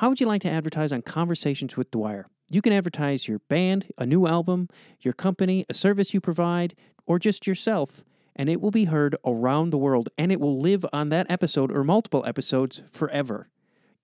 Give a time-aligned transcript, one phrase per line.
[0.00, 2.26] How would you like to advertise on Conversations with Dwyer?
[2.48, 4.70] You can advertise your band, a new album,
[5.02, 8.02] your company, a service you provide, or just yourself,
[8.34, 11.70] and it will be heard around the world and it will live on that episode
[11.70, 13.50] or multiple episodes forever.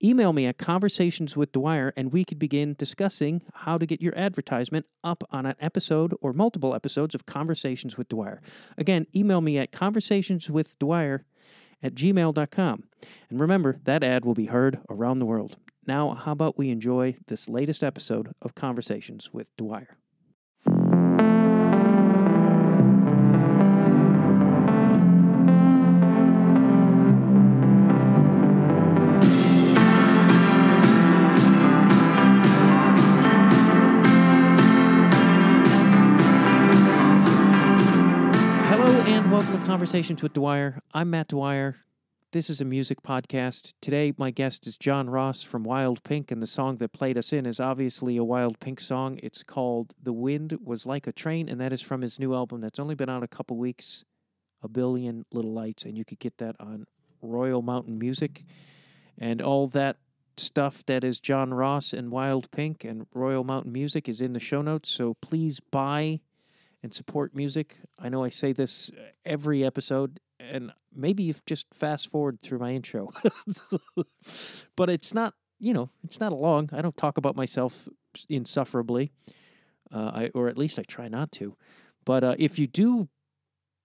[0.03, 4.15] Email me at Conversations with Dwyer and we could begin discussing how to get your
[4.15, 8.39] advertisement up on an episode or multiple episodes of Conversations with Dwyer.
[8.77, 11.21] Again, email me at conversationswithdwyer
[11.81, 12.83] at gmail.com.
[13.29, 15.57] And remember, that ad will be heard around the world.
[15.85, 19.97] Now, how about we enjoy this latest episode of Conversations with Dwyer?
[39.77, 40.81] Conversations with Dwyer.
[40.91, 41.75] I'm Matt Dwyer.
[42.31, 43.75] This is a music podcast.
[43.79, 47.31] Today, my guest is John Ross from Wild Pink, and the song that played us
[47.31, 49.19] in is obviously a Wild Pink song.
[49.21, 52.59] It's called The Wind Was Like a Train, and that is from his new album
[52.59, 54.03] that's only been out a couple weeks,
[54.63, 56.87] A Billion Little Lights, and you could get that on
[57.21, 58.45] Royal Mountain Music.
[59.19, 59.97] And all that
[60.37, 64.39] stuff that is John Ross and Wild Pink and Royal Mountain Music is in the
[64.39, 66.21] show notes, so please buy
[66.83, 67.75] and support music.
[67.99, 68.91] I know I say this
[69.25, 73.11] every episode, and maybe you've just fast forward through my intro,
[74.75, 76.69] but it's not, you know, it's not long.
[76.73, 77.87] I don't talk about myself
[78.29, 79.11] insufferably,
[79.91, 81.55] uh, I, or at least I try not to.
[82.05, 83.09] But uh, if you do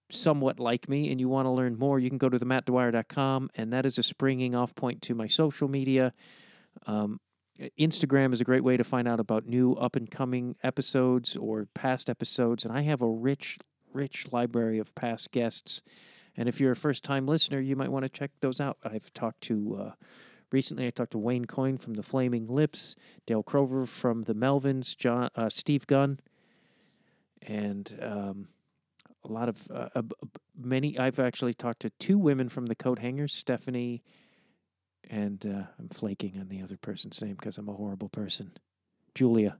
[0.09, 3.49] somewhat like me and you want to learn more, you can go to the themattdwyer.com,
[3.55, 6.13] and that is a springing off point to my social media.
[6.85, 7.19] Um,
[7.59, 11.67] Instagram is a great way to find out about new up and coming episodes or
[11.73, 12.65] past episodes.
[12.65, 13.59] And I have a rich,
[13.93, 15.81] rich library of past guests.
[16.35, 18.77] And if you're a first time listener, you might want to check those out.
[18.83, 19.91] I've talked to, uh,
[20.51, 22.95] recently, I talked to Wayne Coyne from the Flaming Lips,
[23.27, 26.19] Dale Crover from the Melvins, John, uh, Steve Gunn,
[27.43, 28.47] and um,
[29.23, 30.01] a lot of uh, uh,
[30.57, 30.97] many.
[30.97, 34.01] I've actually talked to two women from the Coat Hangers, Stephanie
[35.09, 38.51] and uh, I'm flaking on the other person's name because I'm a horrible person.
[39.15, 39.57] Julia.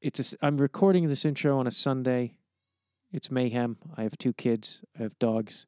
[0.00, 2.34] It's a, I'm recording this intro on a Sunday.
[3.12, 3.76] It's mayhem.
[3.96, 4.80] I have two kids.
[4.98, 5.66] I have dogs.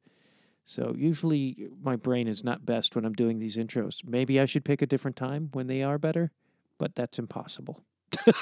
[0.65, 3.97] So usually my brain is not best when I'm doing these intros.
[4.05, 6.31] Maybe I should pick a different time when they are better,
[6.77, 7.83] but that's impossible.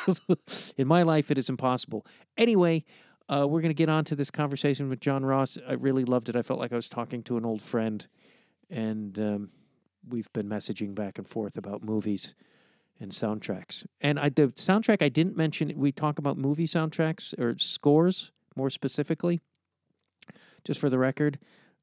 [0.78, 2.06] In my life, it is impossible.
[2.38, 2.86] Anyway,
[3.28, 5.58] uh, we're going to get on to this conversation with John Ross.
[5.68, 6.36] I really loved it.
[6.36, 8.06] I felt like I was talking to an old friend.
[8.70, 9.50] And um,
[10.08, 12.36] we've been messaging back and forth about movies
[13.00, 13.86] and soundtracks.
[14.00, 18.70] And I, the soundtrack I didn't mention, we talk about movie soundtracks or scores more
[18.70, 19.42] specifically.
[20.64, 21.40] Just for the record,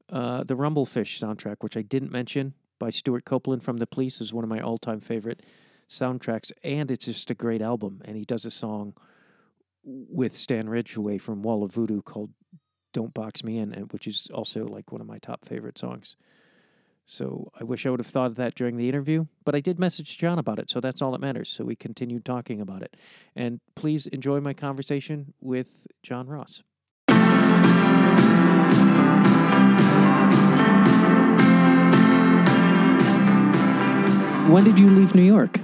[0.09, 4.33] uh, the Rumblefish soundtrack, which I didn't mention by Stewart Copeland from The Police, is
[4.33, 5.45] one of my all time favorite
[5.89, 6.51] soundtracks.
[6.63, 8.01] And it's just a great album.
[8.05, 8.93] And he does a song
[9.83, 12.31] with Stan Ridgway from Wall of Voodoo called
[12.93, 16.15] Don't Box Me In, which is also like one of my top favorite songs.
[17.11, 19.79] So I wish I would have thought of that during the interview, but I did
[19.79, 21.49] message John about it, so that's all that matters.
[21.49, 22.95] So we continued talking about it.
[23.35, 26.61] And please enjoy my conversation with John Ross.
[34.51, 35.59] When did you leave New York?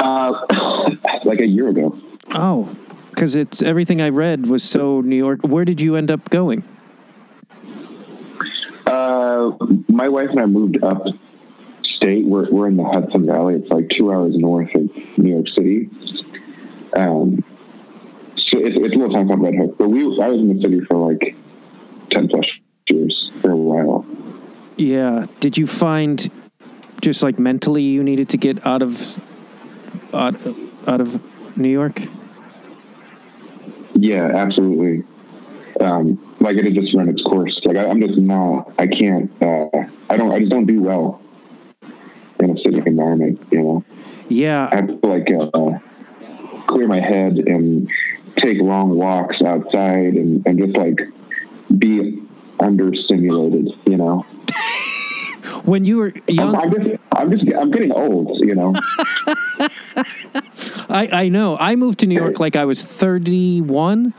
[0.00, 0.34] Uh,
[1.24, 1.98] like a year ago.
[2.30, 2.76] Oh,
[3.08, 5.40] because it's everything I read was so New York.
[5.42, 6.62] Where did you end up going?
[9.08, 9.56] Uh,
[9.88, 11.02] my wife and I moved up
[11.96, 12.26] state.
[12.26, 13.54] We're, we're in the Hudson Valley.
[13.54, 15.88] It's like two hours north of New York City.
[16.94, 17.42] Um,
[18.36, 20.62] so it's, it's a little time called Red Hook, but we I was in the
[20.62, 21.34] city for like
[22.10, 22.44] ten plus
[22.90, 24.04] years for a while.
[24.76, 25.24] Yeah.
[25.40, 26.30] Did you find
[27.00, 29.22] just like mentally you needed to get out of
[30.12, 30.34] out,
[30.86, 31.22] out of
[31.56, 32.02] New York?
[33.94, 35.04] Yeah, absolutely.
[35.80, 37.58] Um, like it just run its course.
[37.64, 38.72] Like I, am just not.
[38.78, 39.30] I can't.
[39.42, 39.68] Uh,
[40.08, 40.32] I don't.
[40.32, 41.20] I just don't do well
[42.40, 43.40] in a city environment.
[43.50, 43.84] You know.
[44.28, 44.68] Yeah.
[44.70, 45.78] I have to like uh,
[46.66, 47.88] clear my head and
[48.38, 51.00] take long walks outside and, and just like
[51.76, 52.22] be
[52.58, 53.68] understimulated.
[53.86, 54.26] You know.
[55.64, 57.02] when you were young, I'm, I'm just.
[57.12, 57.54] I'm just.
[57.54, 58.38] I'm getting old.
[58.40, 58.74] You know.
[60.88, 61.56] I I know.
[61.58, 64.14] I moved to New York like I was 31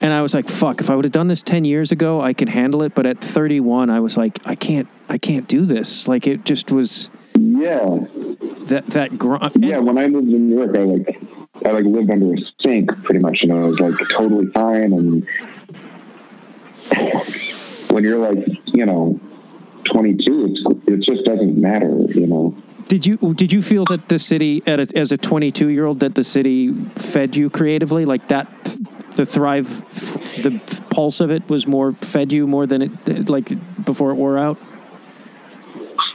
[0.00, 2.32] and I was like, fuck, if I would have done this 10 years ago, I
[2.32, 2.94] could handle it.
[2.94, 6.08] But at 31, I was like, I can't, I can't do this.
[6.08, 7.10] Like it just was.
[7.34, 7.98] Yeah.
[8.64, 9.52] That, that grind.
[9.58, 9.78] Yeah.
[9.78, 11.22] When I moved to New York, I like,
[11.66, 13.42] I like lived under a sink pretty much.
[13.42, 14.92] You know, I was like totally fine.
[14.94, 15.28] And
[17.90, 19.20] when you're like, you know,
[19.92, 22.56] 22, it's, it just doesn't matter, you know?
[22.88, 26.00] Did you did you feel that the city at a, as a 22 year old
[26.00, 28.48] that the city fed you creatively like that
[29.16, 29.68] the thrive
[30.42, 30.60] the
[30.90, 33.50] pulse of it was more fed you more than it like
[33.84, 34.58] before it wore out?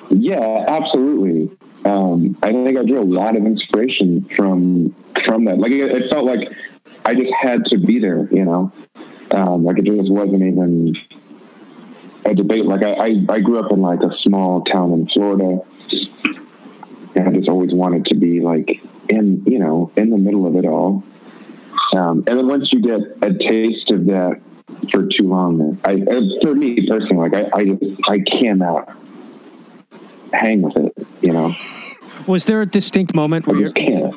[0.09, 1.57] Yeah, absolutely.
[1.85, 4.95] Um, I think I drew a lot of inspiration from
[5.25, 5.59] from that.
[5.59, 6.39] Like it, it felt like
[7.05, 8.71] I just had to be there, you know.
[9.31, 10.95] Um, like it just wasn't even
[12.25, 12.65] a debate.
[12.65, 15.59] Like I, I, I grew up in like a small town in Florida,
[17.15, 18.69] and I just always wanted to be like
[19.09, 21.03] in, you know, in the middle of it all.
[21.95, 24.41] Um, and then once you get a taste of that
[24.91, 25.95] for too long, I,
[26.41, 28.89] for me personally, like I, I just, I cannot
[30.33, 31.53] hang with it, you know.
[32.27, 33.71] Was there a distinct moment where, you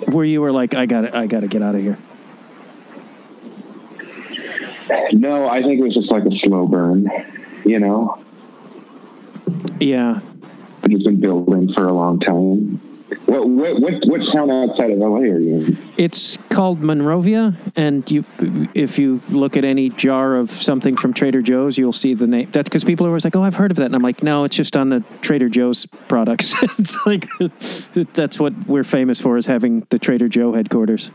[0.06, 1.98] where you were like, I got I got to get out of here?
[5.12, 7.08] No, I think it was just like a slow burn,
[7.64, 8.22] you know?
[9.80, 10.20] Yeah.
[10.84, 12.80] It's been building for a long time.
[13.25, 15.93] What, what, what, what town outside of LA are you in?
[15.96, 18.25] It's called Monrovia, and you,
[18.75, 22.50] if you look at any jar of something from Trader Joe's, you'll see the name.
[22.52, 24.44] That's because people are always like, "Oh, I've heard of that," and I'm like, "No,
[24.44, 26.55] it's just on the Trader Joe's products.
[26.62, 27.26] it's like
[28.12, 31.11] that's what we're famous for is having the Trader Joe headquarters."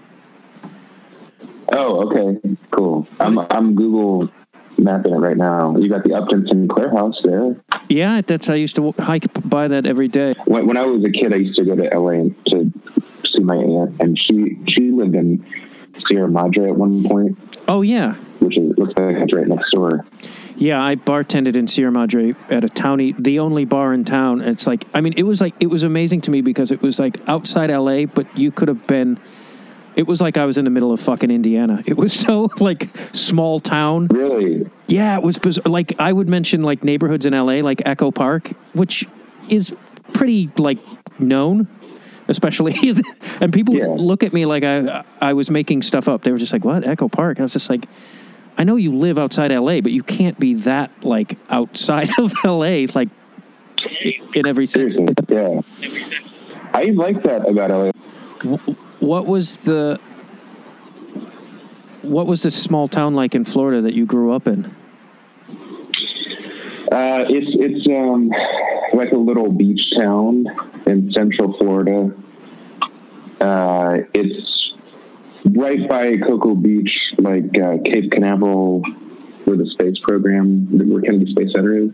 [1.71, 3.07] Oh, okay, cool.
[3.19, 4.31] I'm I'm Google
[4.77, 5.75] mapping it right now.
[5.77, 7.55] You got the Upton Sinclair house there.
[7.89, 10.33] Yeah, that's I used to hike by that every day.
[10.45, 12.71] When, when I was a kid, I used to go to LA to
[13.33, 15.45] see my aunt, and she she lived in
[16.07, 17.37] Sierra Madre at one point.
[17.67, 20.05] Oh yeah, which is, looks like it's right next door.
[20.55, 24.41] Yeah, I bartended in Sierra Madre at a towny, the only bar in town.
[24.41, 26.99] It's like, I mean, it was like, it was amazing to me because it was
[26.99, 29.19] like outside LA, but you could have been
[29.95, 31.83] it was like I was in the middle of fucking Indiana.
[31.85, 34.07] It was so like small town.
[34.07, 34.69] Really?
[34.87, 35.63] Yeah, it was bizarre.
[35.65, 39.07] like I would mention like neighborhoods in LA, like Echo Park, which
[39.49, 39.75] is
[40.13, 40.79] pretty like
[41.19, 41.67] known,
[42.27, 42.75] especially.
[43.41, 43.87] and people yeah.
[43.87, 46.23] look at me like I I was making stuff up.
[46.23, 47.87] They were just like, "What Echo Park?" And I was just like,
[48.57, 52.85] "I know you live outside LA, but you can't be that like outside of LA,
[52.93, 53.09] like
[54.33, 54.97] in every sense."
[55.27, 55.61] Yeah,
[56.73, 57.91] I like that about LA
[59.03, 59.99] what was the
[62.01, 64.65] what was the small town like in Florida that you grew up in?
[66.91, 68.29] Uh, it's it's um,
[68.93, 70.45] like a little beach town
[70.87, 72.11] in Central Florida.
[73.41, 74.73] Uh, it's
[75.51, 78.81] right by Cocoa Beach, like uh, Cape Canaveral,
[79.43, 81.89] where the space program, where Kennedy Space Center is.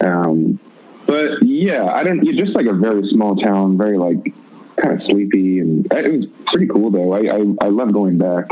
[0.00, 0.60] Um,
[1.08, 2.22] but yeah, I don't.
[2.24, 4.34] You're just like a very small town, very like
[4.82, 7.12] kind of sleepy, and it was pretty cool though.
[7.12, 8.46] I I, I love going back.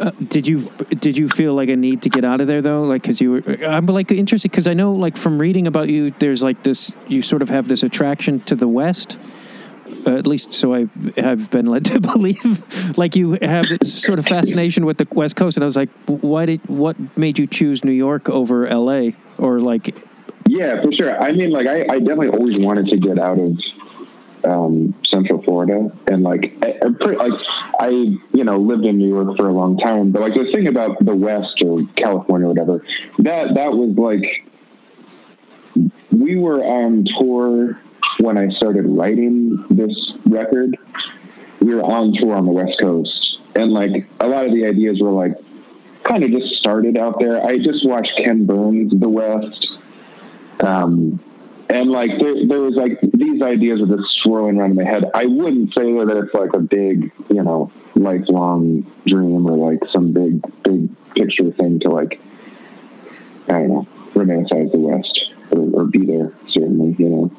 [0.00, 0.70] Uh, did you
[1.00, 2.82] did you feel like a need to get out of there though?
[2.82, 6.12] Like, because you were, I'm like interested because I know like from reading about you,
[6.18, 6.92] there's like this.
[7.08, 9.18] You sort of have this attraction to the West.
[10.06, 10.86] Uh, at least so I
[11.16, 12.96] have been led to believe.
[12.96, 15.90] like you have this sort of fascination with the West Coast, and I was like,
[16.06, 19.16] why did what made you choose New York over L.A.
[19.36, 19.96] or like?
[20.46, 21.20] Yeah, for sure.
[21.20, 23.58] I mean, like I, I definitely always wanted to get out of
[24.44, 27.32] um, Central Florida, and like, I, like
[27.80, 30.68] I, you know, lived in New York for a long time, but like the thing
[30.68, 32.84] about the West or California, or whatever,
[33.18, 34.24] that that was like,
[36.10, 37.80] we were on tour
[38.20, 39.94] when I started writing this
[40.26, 40.76] record.
[41.60, 45.00] We were on tour on the West Coast, and like a lot of the ideas
[45.00, 45.32] were like
[46.04, 47.44] kind of just started out there.
[47.44, 49.66] I just watched Ken Burns' The West.
[50.60, 51.20] Um,
[51.70, 55.04] and like there, there was like these ideas were just swirling around in my head.
[55.14, 60.12] I wouldn't say that it's like a big, you know, lifelong dream or like some
[60.12, 62.20] big, big picture thing to like,
[63.48, 65.20] I don't know, romanticize the West
[65.52, 66.32] or, or be there.
[66.48, 67.32] Certainly, you know.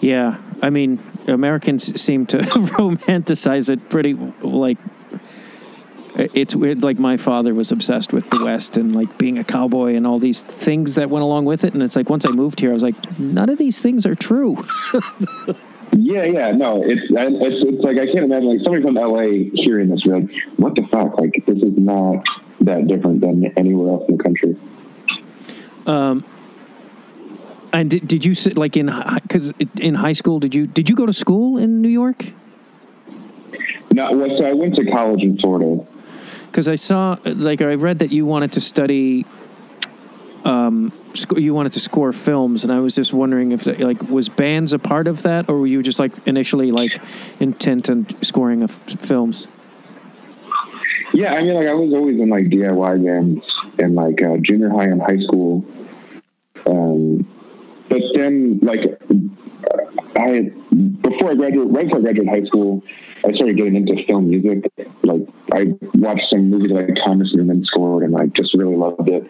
[0.00, 4.78] Yeah, I mean, Americans seem to romanticize it pretty like
[6.34, 6.82] it's weird.
[6.82, 10.18] Like my father was obsessed with the West and like being a cowboy and all
[10.18, 11.74] these things that went along with it.
[11.74, 14.14] And it's like once I moved here, I was like, none of these things are
[14.14, 14.56] true.
[15.92, 19.88] yeah, yeah, no, it's, it's it's like I can't imagine like somebody from LA hearing
[19.88, 21.18] this, like, what the fuck?
[21.18, 22.24] Like this is not
[22.60, 24.56] that different than anywhere else in the country.
[25.86, 26.24] Um.
[27.74, 29.50] And did, did you sit like in because
[29.80, 32.26] in high school did you did you go to school in New York?
[33.92, 35.86] No, well, so I went to college in Florida
[36.52, 39.24] because I saw like I read that you wanted to study
[40.44, 44.28] um sc- you wanted to score films and I was just wondering if like was
[44.28, 47.00] bands a part of that or were you just like initially like
[47.40, 49.48] intent on scoring of films?
[51.14, 53.44] Yeah I mean like I was always in like DIY bands
[53.78, 55.64] in like uh, junior high and high school.
[56.66, 57.26] Um
[57.88, 58.80] but then like
[60.16, 60.50] I
[61.02, 62.82] before I graduated, right before I graduated high school,
[63.24, 64.70] I started getting into film music.
[65.02, 65.22] Like
[65.54, 69.24] I watched some movies like Thomas Newman scored, and I just really loved it.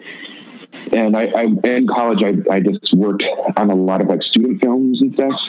[0.91, 3.23] And I, I in college, I, I just worked
[3.55, 5.39] on a lot of like student films and stuff.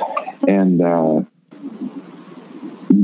[0.47, 1.23] And uh,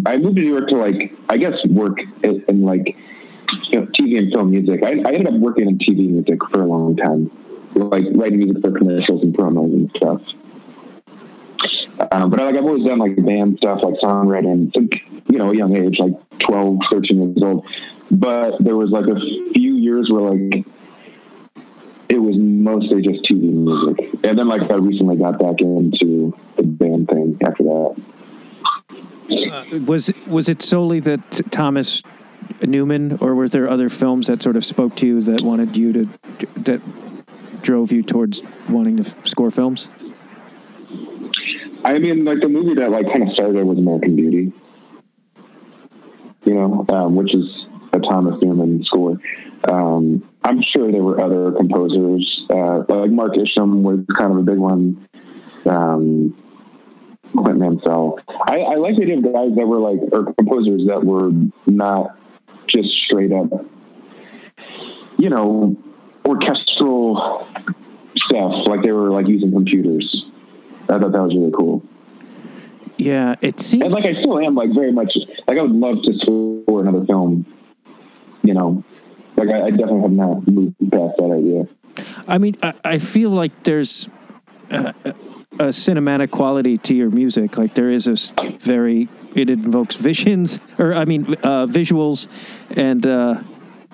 [0.06, 2.96] I moved to New York to like I guess work in, in like
[3.70, 4.84] you know, TV and film music.
[4.84, 7.30] I, I ended up working in TV music for a long time,
[7.74, 10.20] like writing music for commercials and promos and stuff.
[12.12, 14.90] Um, but like I've always done like band stuff, like songwriting, since
[15.28, 17.66] you know a young age, like 12, 13 years old.
[18.10, 19.20] But there was like a
[19.54, 20.64] few years where like
[22.08, 26.62] it was mostly just TV music, and then like I recently got back into the
[26.62, 27.96] band thing after that.
[29.30, 32.02] Uh, was was it solely that Thomas
[32.62, 35.92] Newman, or were there other films that sort of spoke to you that wanted you
[35.92, 36.08] to
[36.62, 36.82] that
[37.62, 39.88] drove you towards wanting to score films?
[41.90, 44.52] I mean, like the movie that like kind of started was American Beauty,
[46.44, 47.44] you know, um, which is
[47.92, 49.18] a Thomas Newman score.
[49.68, 54.42] Um, I'm sure there were other composers, uh, like Mark Isham was kind of a
[54.42, 55.04] big one.
[55.66, 56.36] Um,
[57.36, 58.20] Clint Mansell.
[58.46, 61.32] I, I like the idea of guys that were like, or composers that were
[61.66, 62.16] not
[62.68, 63.48] just straight up,
[65.18, 65.76] you know,
[66.24, 67.48] orchestral
[68.28, 68.68] stuff.
[68.68, 70.26] Like they were like using computers.
[70.84, 71.82] I thought that was really cool.
[72.96, 73.84] Yeah, it seems.
[73.84, 75.12] And like I still am like very much
[75.46, 77.46] like I would love to score another film.
[78.42, 78.84] You know,
[79.36, 81.68] like I, I definitely have not moved past that idea.
[82.26, 84.08] I mean, I, I feel like there's
[84.70, 87.56] a, a cinematic quality to your music.
[87.56, 88.16] Like there is a
[88.58, 92.28] very it invokes visions, or I mean, uh, visuals,
[92.70, 93.42] and uh,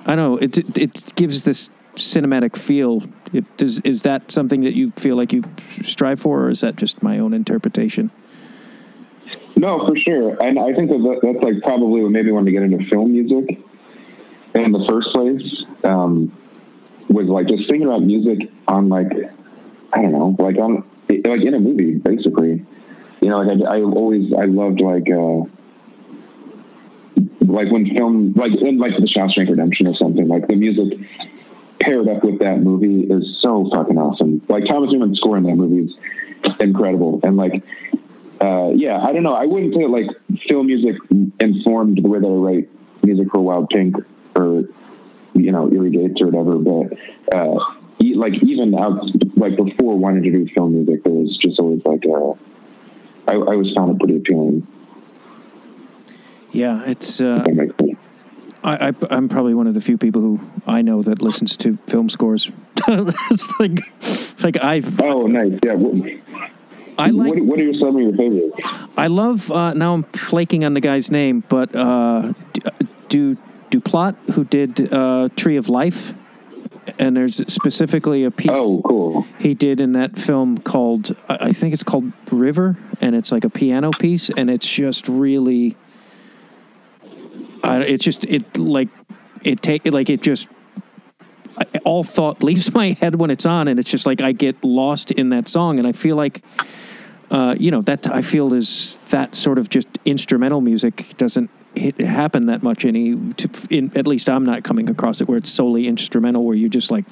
[0.04, 0.36] I don't know.
[0.38, 3.02] It it gives this cinematic feel.
[3.32, 5.42] If, does is that something that you feel like you
[5.82, 8.10] strive for, or is that just my own interpretation?
[9.56, 10.36] No, for sure.
[10.42, 12.84] And I think that that- that's like probably what made me want to get into
[12.90, 13.58] film music
[14.54, 15.64] in the first place.
[15.84, 16.32] Um,
[17.08, 19.10] was like just thinking about music on like
[19.92, 22.64] I don't know, like on like in a movie, basically.
[23.20, 25.44] You know, like I, I always I loved like uh
[27.40, 30.98] like when film like in like the Shawshank Redemption or something like the music
[31.86, 34.42] paired up with that movie is so fucking awesome.
[34.48, 37.62] Like Thomas Newman's score in that movie is incredible, and like
[38.40, 39.34] uh, yeah, I don't know.
[39.34, 40.06] I wouldn't say like
[40.48, 40.96] film music
[41.40, 42.68] informed the way that I write
[43.02, 43.96] music for Wild Pink
[44.34, 44.64] or
[45.34, 46.58] you know Eerie Gates or whatever.
[46.58, 47.58] But uh,
[48.02, 49.00] e- like even out
[49.36, 52.32] like before wanting to do film music, there was just always like uh,
[53.30, 54.66] I, I always found it pretty appealing.
[56.52, 57.20] Yeah, it's.
[57.20, 57.96] Uh, if that makes sense.
[58.66, 61.78] I, I I'm probably one of the few people who I know that listens to
[61.86, 62.50] film scores.
[62.88, 65.58] it's like it's like I've Oh, nice.
[65.62, 65.74] Yeah.
[65.74, 66.12] What,
[66.98, 68.56] I like what, what are your, some of your favorites?
[68.96, 69.50] I love.
[69.52, 72.32] Uh, now I'm flaking on the guy's name, but uh,
[73.08, 73.36] do
[73.70, 76.14] Desplat who did uh, Tree of Life,
[76.98, 79.26] and there's specifically a piece Oh, cool.
[79.38, 83.44] he did in that film called I I think it's called River, and it's like
[83.44, 85.76] a piano piece, and it's just really.
[87.66, 88.88] I it's just it like
[89.42, 90.48] it take like it just
[91.84, 95.10] all thought leaves my head when it's on, and it's just like I get lost
[95.10, 96.42] in that song, and I feel like.
[97.28, 102.00] Uh, you know that I feel is that sort of just instrumental music doesn't hit,
[102.00, 103.16] happen that much any.
[103.16, 106.68] To, in, at least I'm not coming across it where it's solely instrumental, where you're
[106.68, 107.04] just like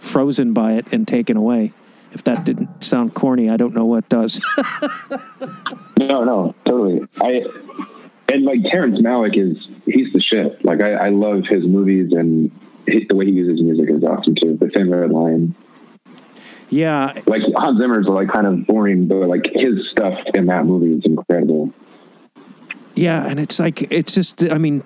[0.00, 1.72] frozen by it and taken away.
[2.10, 4.40] If that didn't sound corny, I don't know what does.
[6.08, 7.06] No, no, totally.
[7.20, 7.44] I
[8.32, 10.64] and like Terrence Malick is he's the shit.
[10.64, 12.50] Like I, I love his movies and
[12.86, 14.56] he, the way he uses music is awesome too.
[14.60, 15.54] The Thin Red Line.
[16.70, 20.94] yeah, Like Hans Zimmer's like kind of boring, but like his stuff in that movie
[20.94, 21.72] is incredible.
[22.94, 24.42] yeah, and it's like it's just.
[24.44, 24.82] I mean,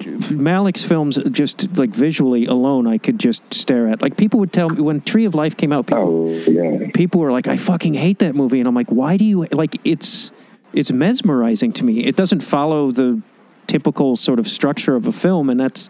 [0.00, 4.02] Malick's films, just like visually alone, I could just stare at.
[4.02, 6.90] Like people would tell me when Tree of Life came out, people Oh yeah.
[6.94, 9.76] people were like, "I fucking hate that movie," and I'm like, "Why do you like?"
[9.84, 10.30] It's
[10.76, 12.04] it's mesmerizing to me.
[12.04, 13.20] It doesn't follow the
[13.66, 15.88] typical sort of structure of a film, and that's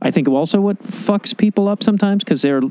[0.00, 2.62] I think also what fucks people up sometimes because they're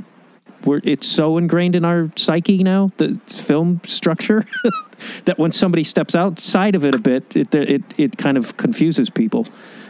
[0.65, 4.43] we're it's so ingrained in our psyche now the film structure
[5.25, 9.09] that when somebody steps outside of it a bit, it it it kind of confuses
[9.09, 9.47] people.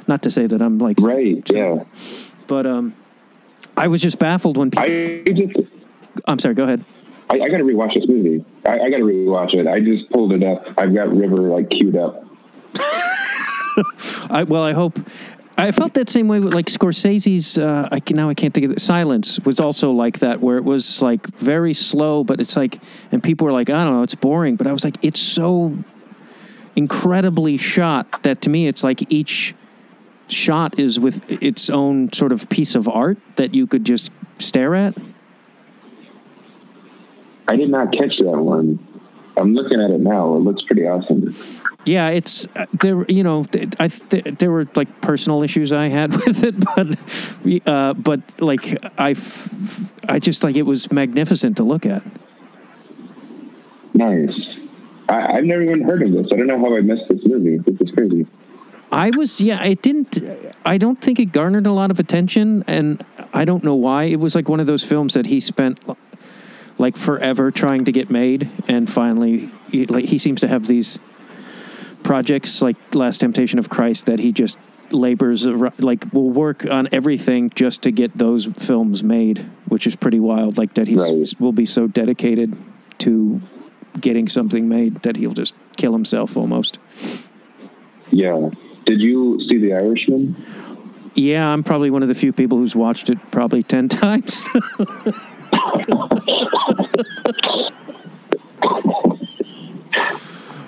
[0.07, 1.49] Not to say that I'm like Right.
[1.49, 1.83] Yeah.
[2.47, 2.93] but um,
[3.75, 4.85] I was just baffled when people.
[4.85, 5.69] I just
[6.25, 6.55] I'm sorry.
[6.55, 6.83] Go ahead.
[7.29, 8.43] I, I got to rewatch this movie.
[8.65, 9.67] I, I got to rewatch it.
[9.67, 10.63] I just pulled it up.
[10.77, 12.23] I've got River like queued up.
[14.29, 14.99] I well, I hope
[15.57, 17.57] I felt that same way with like Scorsese's.
[17.57, 18.81] Uh, I can, now I can't think of it.
[18.81, 22.79] Silence was also like that, where it was like very slow, but it's like,
[23.11, 24.55] and people were like, I don't know, it's boring.
[24.55, 25.75] But I was like, it's so
[26.75, 29.55] incredibly shot that to me, it's like each
[30.27, 34.75] shot is with its own sort of piece of art that you could just stare
[34.75, 34.95] at.
[37.47, 38.79] I did not catch that one.
[39.37, 40.35] I'm looking at it now.
[40.35, 41.33] It looks pretty awesome.
[41.85, 43.05] Yeah, it's uh, there.
[43.05, 43.45] You know,
[43.79, 48.83] I th- there were like personal issues I had with it, but uh, but like
[48.97, 52.03] I, f- I just like it was magnificent to look at.
[53.93, 54.33] Nice.
[55.07, 56.27] I, I've never even heard of this.
[56.31, 57.57] I don't know how I missed this movie.
[57.59, 58.25] This is crazy.
[58.91, 59.63] I was yeah.
[59.63, 60.17] It didn't.
[60.65, 64.05] I don't think it garnered a lot of attention, and I don't know why.
[64.05, 65.79] It was like one of those films that he spent
[66.77, 70.99] like forever trying to get made, and finally, he, like he seems to have these
[72.03, 74.57] projects like Last Temptation of Christ that he just
[74.91, 80.19] labors like will work on everything just to get those films made, which is pretty
[80.19, 80.57] wild.
[80.57, 81.33] Like that he Right.
[81.39, 82.55] will be so dedicated
[82.99, 83.41] to
[83.99, 86.79] getting something made that he'll just kill himself almost.
[88.11, 88.49] Yeah.
[88.85, 90.35] Did you see The Irishman?
[91.15, 94.47] Yeah, I'm probably one of the few people who's watched it probably 10 times.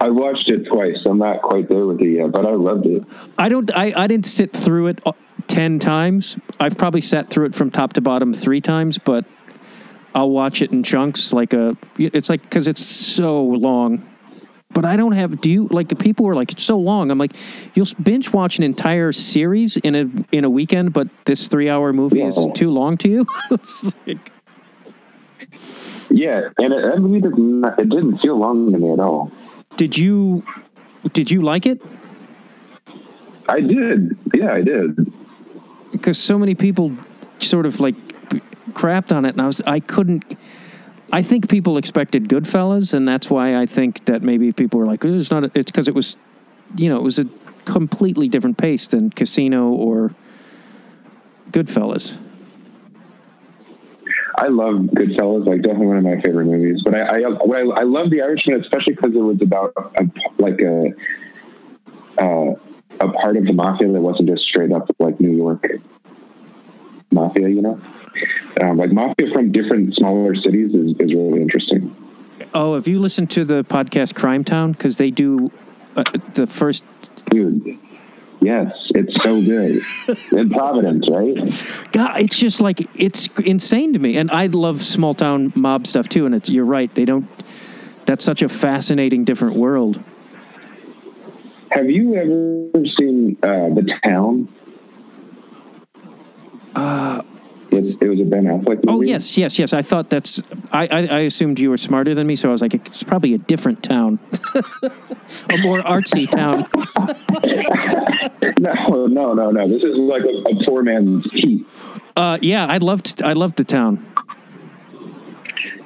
[0.01, 0.97] I watched it twice.
[1.05, 3.03] I'm not quite there with it yet, but I loved it.
[3.37, 5.11] I don't I, I didn't sit through it uh,
[5.47, 6.37] 10 times.
[6.59, 9.25] I've probably sat through it from top to bottom 3 times, but
[10.15, 14.05] I'll watch it in chunks like a it's like cuz it's so long.
[14.71, 17.11] But I don't have do you like the people were like it's so long.
[17.11, 17.33] I'm like
[17.75, 22.21] you'll binge watch an entire series in a in a weekend, but this 3-hour movie
[22.21, 23.25] is too long to you?
[23.51, 24.31] It's like-
[26.09, 29.31] Yeah, and it, movie does not, it didn't feel long to me at all.
[29.77, 30.43] did you
[31.13, 31.81] did you like it?
[33.47, 34.17] I did.
[34.33, 35.11] Yeah, I did.
[35.91, 36.95] because so many people
[37.39, 37.95] sort of like
[38.73, 40.37] crapped on it, and I was I couldn't.
[41.11, 45.03] I think people expected Goodfellas, and that's why I think that maybe people were like,
[45.03, 46.17] "It's not." It's because it was,
[46.75, 47.25] you know, it was a
[47.65, 50.13] completely different pace than Casino or
[51.51, 52.17] Goodfellas.
[54.39, 56.81] I love Goodfellas, like definitely one of my favorite movies.
[56.85, 60.05] But I, I, I, I love The Irishman, especially because it was about a,
[60.41, 60.93] like a,
[62.17, 62.55] uh,
[63.01, 65.65] a part of the mafia that wasn't just straight up like New York
[67.11, 67.81] mafia, you know.
[68.61, 71.93] Um, like mafia from different smaller cities is, is really interesting.
[72.53, 74.71] Oh, have you listened to the podcast Crime Town?
[74.71, 75.51] Because they do
[75.97, 76.83] uh, the first.
[77.29, 77.77] Dude,
[78.41, 79.81] yes, it's so good.
[80.31, 81.35] In Providence, right?
[81.91, 86.07] God, it's just like it's insane to me, and I love small town mob stuff
[86.09, 86.25] too.
[86.25, 87.27] And it's you're right; they don't.
[88.05, 90.03] That's such a fascinating, different world.
[91.71, 94.49] Have you ever seen uh, The Town?
[96.75, 97.21] Uh,
[97.71, 98.87] It's, it was a Ben Affleck movie.
[98.87, 99.73] Oh yes, yes, yes.
[99.73, 100.41] I thought that's.
[100.71, 103.35] I, I, I assumed you were smarter than me, so I was like, it's probably
[103.35, 104.17] a different town,
[105.53, 106.65] a more artsy town.
[108.89, 109.67] No, no, no, no.
[109.67, 111.65] This is like a, a poor man's heat.
[112.15, 113.23] Uh, yeah, I loved.
[113.23, 114.05] I loved the town.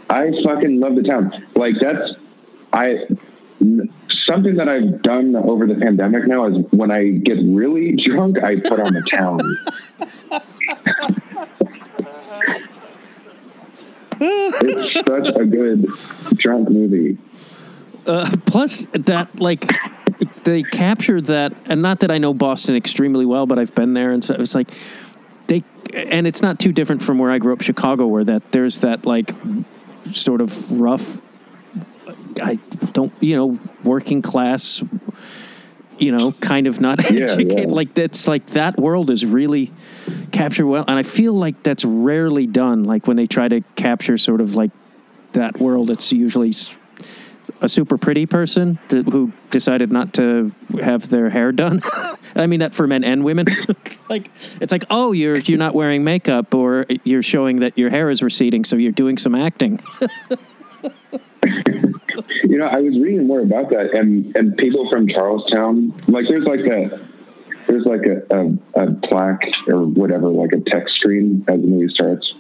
[0.10, 1.32] I fucking love the town.
[1.56, 2.14] Like that's
[2.72, 3.06] I
[4.28, 8.56] something that I've done over the pandemic now is when I get really drunk, I
[8.60, 9.40] put on the town.
[14.20, 15.88] it's such a good
[16.38, 17.18] drunk movie.
[18.06, 19.70] Uh, plus, that like
[20.44, 24.12] they captured that, and not that I know Boston extremely well, but I've been there,
[24.12, 24.72] and so it's like
[25.48, 28.80] they, and it's not too different from where I grew up, Chicago, where that there's
[28.80, 29.32] that like
[30.12, 31.22] sort of rough.
[32.42, 32.56] I
[32.94, 34.84] don't, you know, working class,
[36.00, 37.70] you know, kind of not Yeah, educated.
[37.70, 37.76] yeah.
[37.76, 39.72] Like that's like that world is really
[40.32, 42.84] captured well, and I feel like that's rarely done.
[42.86, 44.72] Like when they try to capture sort of like
[45.34, 46.54] that world, it's usually
[47.62, 50.52] a super pretty person that, who decided not to
[50.82, 51.82] have their hair done.
[52.36, 53.48] I mean that for men and women.
[54.10, 54.30] like
[54.60, 58.22] it's like, oh, you're you're not wearing makeup, or you're showing that your hair is
[58.24, 59.80] receding, so you're doing some acting.
[62.44, 66.46] You know, I was reading more about that, and and people from Charlestown, like there's
[66.46, 67.00] like a
[67.68, 71.92] there's like a, a, a plaque or whatever, like a text screen as the movie
[71.94, 72.32] starts.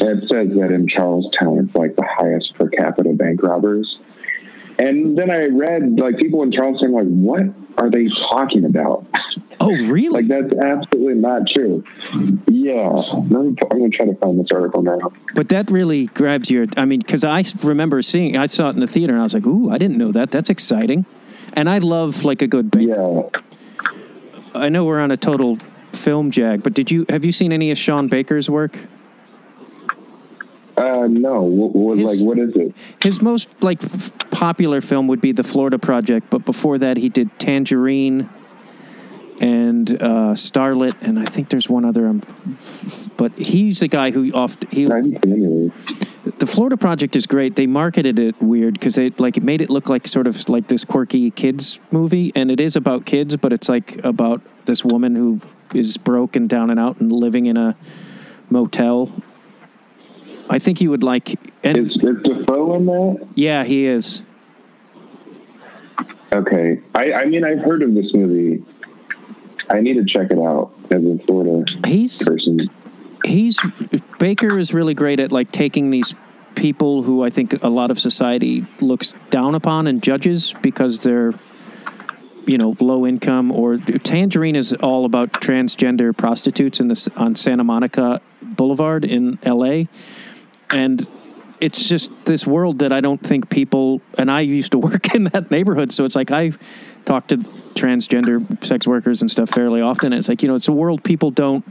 [0.00, 3.98] It says that in Charlestown, it's like the highest per capita bank robbers.
[4.80, 7.42] And then I read like people in Charlestown like, what
[7.76, 9.06] are they talking about?
[9.62, 10.22] Oh, really?
[10.22, 11.84] like that's absolutely not true.
[12.48, 15.12] Yeah, I'm gonna try to find this article now.
[15.34, 16.66] But that really grabs your.
[16.78, 19.34] I mean, because I remember seeing, I saw it in the theater, and I was
[19.34, 20.30] like, "Ooh, I didn't know that.
[20.30, 21.04] That's exciting."
[21.52, 22.88] And I love like a good bank.
[22.88, 23.22] Yeah,
[24.54, 25.58] I know we're on a total
[25.92, 28.78] film jag, but did you have you seen any of Sean Baker's work?
[30.80, 31.42] Uh, no.
[31.42, 32.74] What, what, His- like, what is it?
[33.02, 37.08] His most like f- popular film would be The Florida Project, but before that he
[37.08, 38.28] did Tangerine
[39.40, 42.06] and uh, Starlet, and I think there's one other.
[42.06, 42.20] Um,
[43.16, 45.88] but he's the guy who oft he I haven't seen any of
[46.26, 46.38] it.
[46.38, 47.56] the Florida Project is great.
[47.56, 50.68] They marketed it weird because they like it made it look like sort of like
[50.68, 55.14] this quirky kids movie, and it is about kids, but it's like about this woman
[55.16, 55.40] who
[55.74, 57.76] is broken down and out and living in a
[58.50, 59.10] motel.
[60.50, 63.28] I think you would like, and Is, is Dafoe in that?
[63.36, 64.22] yeah, he is.
[66.34, 66.80] Okay.
[66.94, 68.64] I, I mean, I've heard of this movie.
[69.70, 72.68] I need to check it out as a Florida He's person.
[73.24, 73.60] he's
[74.18, 76.14] Baker is really great at like taking these
[76.56, 81.32] people who I think a lot of society looks down upon and judges because they're
[82.46, 87.62] you know low income or Tangerine is all about transgender prostitutes in this on Santa
[87.62, 89.84] Monica Boulevard in LA
[90.72, 91.06] and
[91.60, 95.24] it's just this world that I don't think people and I used to work in
[95.24, 95.92] that neighborhood.
[95.92, 96.52] So it's like I
[97.04, 97.38] talk to
[97.74, 100.12] transgender sex workers and stuff fairly often.
[100.12, 101.64] And it's like you know it's a world people don't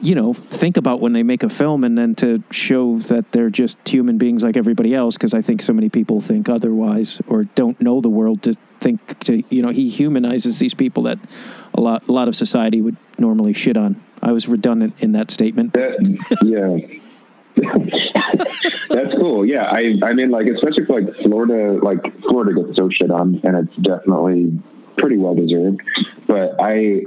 [0.00, 3.50] you know think about when they make a film and then to show that they're
[3.50, 5.16] just human beings like everybody else.
[5.16, 9.18] Because i think so many people think otherwise or don't know the world to think
[9.20, 11.18] to you know he humanizes these people that
[11.74, 14.00] a lot a lot of society would normally shit on.
[14.22, 15.72] I was redundant in that statement.
[15.74, 15.98] That
[16.42, 16.98] yeah.
[18.88, 19.44] That's cool.
[19.44, 23.40] Yeah, I I mean like especially for like Florida like Florida gets so shit on
[23.44, 24.60] and it's definitely
[24.96, 25.80] pretty well deserved.
[26.26, 27.04] But I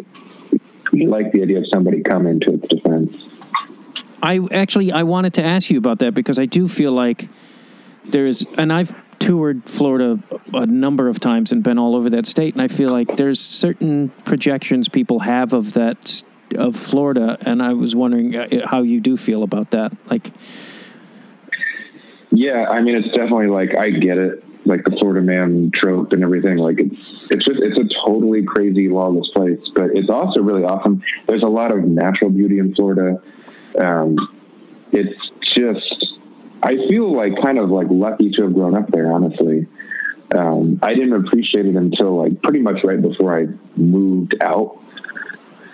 [0.94, 3.14] like the idea of somebody coming to its defense.
[4.22, 7.30] I actually I wanted to ask you about that because I do feel like
[8.10, 10.20] there's and I've toured Florida
[10.54, 13.40] a number of times and been all over that state and I feel like there's
[13.40, 16.24] certain projections people have of that
[16.56, 20.32] of Florida and I was wondering uh, how you do feel about that like
[22.32, 26.24] Yeah, I mean, it's definitely like I get it, like the Florida man trope and
[26.24, 26.58] everything.
[26.58, 26.96] Like it's
[27.30, 31.04] it's just it's a totally crazy lawless place, but it's also really awesome.
[31.28, 33.22] There's a lot of natural beauty in Florida.
[33.78, 34.16] Um,
[34.94, 35.20] it's
[35.56, 36.08] just
[36.64, 39.12] I feel like kind of like lucky to have grown up there.
[39.12, 39.68] Honestly,
[40.34, 44.80] um, I didn't appreciate it until like pretty much right before I moved out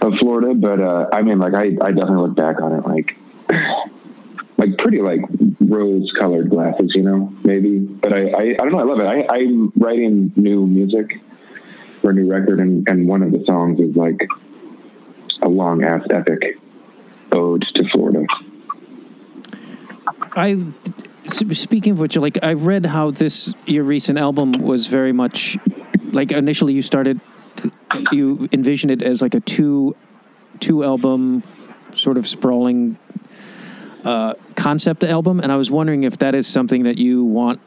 [0.01, 0.53] of Florida.
[0.53, 3.17] But uh, I mean, like I I definitely look back on it like
[4.57, 5.21] like pretty like
[5.59, 7.79] rose colored glasses, you know, maybe.
[7.79, 8.79] But I, I, I don't know.
[8.79, 9.05] I love it.
[9.05, 11.21] I, I'm writing new music
[12.01, 14.27] for a new record, and, and one of the songs is like
[15.43, 16.57] a long ass epic
[17.31, 18.25] ode to Florida.
[20.35, 20.63] I
[21.29, 25.57] speaking of which like I read how this your recent album was very much
[26.11, 27.19] like initially you started
[28.11, 29.95] you envision it as like a two
[30.59, 31.43] two album
[31.93, 32.97] sort of sprawling
[34.03, 37.59] uh, concept album, and I was wondering if that is something that you want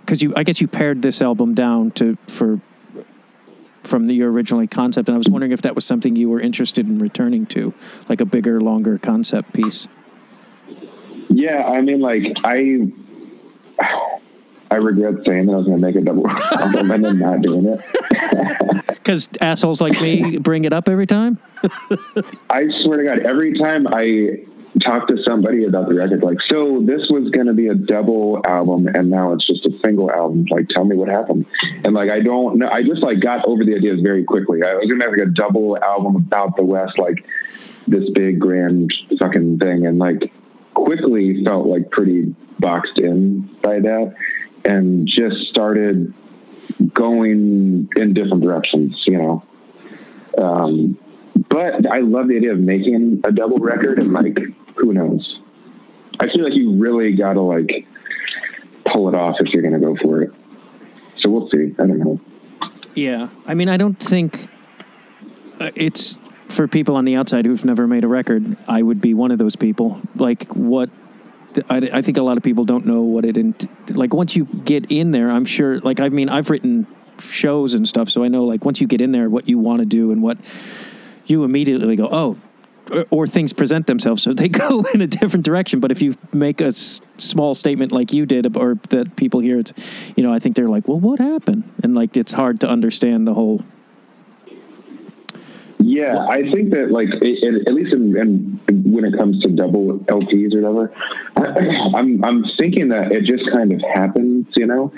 [0.00, 2.60] because you I guess you pared this album down to for
[3.82, 6.40] from the, your originally concept, and I was wondering if that was something you were
[6.40, 7.74] interested in returning to,
[8.08, 9.88] like a bigger, longer concept piece.
[11.28, 12.90] Yeah, I mean, like I,
[14.70, 17.42] I regret saying that I was going to make a double album and then not
[17.42, 18.84] doing it.
[19.04, 21.38] Because assholes like me bring it up every time.
[22.48, 24.44] I swear to God, every time I
[24.82, 28.40] talk to somebody about the record, like, so this was going to be a double
[28.46, 30.46] album, and now it's just a single album.
[30.50, 31.44] Like, tell me what happened.
[31.84, 32.68] And like, I don't know.
[32.72, 34.62] I just like got over the ideas very quickly.
[34.62, 37.26] I was going to have like a double album about the West, like
[37.86, 40.32] this big grand fucking thing, and like
[40.72, 44.14] quickly felt like pretty boxed in by that,
[44.64, 46.12] and just started
[46.92, 49.02] going in different directions.
[49.06, 49.44] You know.
[50.38, 50.98] Um,
[51.48, 54.38] but I love the idea of making a double record and like
[54.76, 55.40] who knows.
[56.20, 57.86] I feel like you really gotta like
[58.84, 60.30] pull it off if you're gonna go for it.
[61.18, 61.74] So we'll see.
[61.78, 62.20] I don't know.
[62.94, 64.48] Yeah, I mean, I don't think
[65.60, 68.56] uh, it's for people on the outside who've never made a record.
[68.68, 70.00] I would be one of those people.
[70.14, 70.90] Like what.
[71.68, 73.54] I, I think a lot of people don't know what it in,
[73.88, 76.86] like once you get in there i'm sure like i mean i've written
[77.20, 79.80] shows and stuff so i know like once you get in there what you want
[79.80, 80.38] to do and what
[81.26, 82.36] you immediately go oh
[82.90, 85.80] or, or things present themselves so they go in a different direction.
[85.80, 89.58] But if you make a s- small statement like you did or that people hear
[89.58, 89.72] it's
[90.16, 91.64] you know i think they're like well what happened?
[91.82, 93.64] And like it's hard to understand the whole
[95.78, 99.50] Yeah, I think that like it, it, at least in, in, when it comes to
[99.50, 100.94] double LPs or whatever,
[101.36, 104.46] I, I'm I'm thinking that it just kind of happens.
[104.56, 104.92] You know,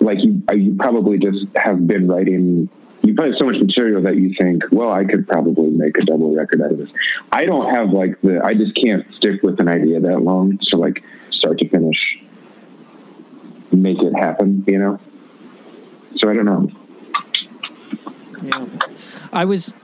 [0.00, 2.68] like you uh, you probably just have been writing
[3.02, 6.04] you probably have so much material that you think, well, I could probably make a
[6.04, 6.90] double record out of this.
[7.32, 10.58] I don't have like the, I just can't stick with an idea that long.
[10.62, 11.96] So like start to finish,
[13.72, 15.00] make it happen, you know?
[16.16, 16.68] So I don't know.
[18.42, 18.66] Yeah.
[19.32, 19.74] I was,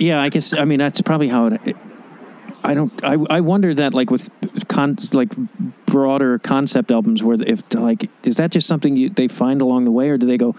[0.00, 1.76] yeah, I guess, I mean, that's probably how it,
[2.64, 4.28] I don't, I, I wonder that like with
[4.68, 5.34] con, like
[5.86, 9.90] broader concept albums where if like, is that just something you, they find along the
[9.92, 10.54] way or do they go,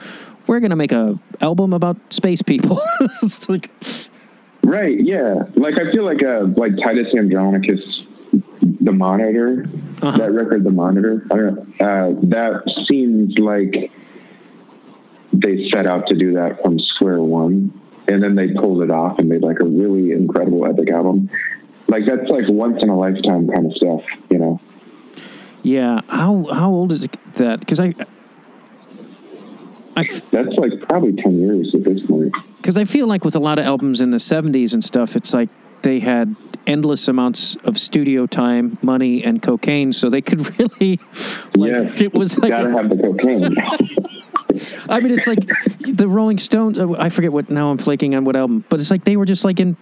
[0.47, 2.81] we're going to make a album about space people?
[3.49, 3.69] Like,
[4.63, 4.99] Right.
[5.03, 5.43] Yeah.
[5.55, 7.79] Like I feel like uh like Titus Andronicus,
[8.61, 9.65] the Monitor,
[10.01, 10.17] Uh-huh.
[10.17, 11.25] that record, the Monitor.
[11.31, 11.85] I don't know.
[11.85, 13.91] Uh, that seems like
[15.33, 17.80] they set out to do that from square one,
[18.11, 21.29] and then they pulled it off and made like a really incredible epic album.
[21.87, 24.61] Like that's like once in a lifetime kind of stuff, you know.
[25.63, 26.01] yeah.
[26.07, 27.65] How, how old is that?
[27.67, 27.93] Cause I,
[29.97, 32.33] I, That's like probably ten years at this point.
[32.57, 35.33] because I feel like with a lot of albums in the '70s and stuff, it's
[35.33, 35.49] like
[35.81, 36.33] they had
[36.65, 40.99] endless amounts of studio time, money, and cocaine, so they could really.
[41.55, 43.53] Like, yeah, it was like gotta have the cocaine.
[44.89, 45.39] I mean, it's like
[45.79, 46.77] the Rolling Stones.
[46.77, 47.71] uh, I forget what now.
[47.71, 49.77] I'm flaking on what album, but it's like they were just like in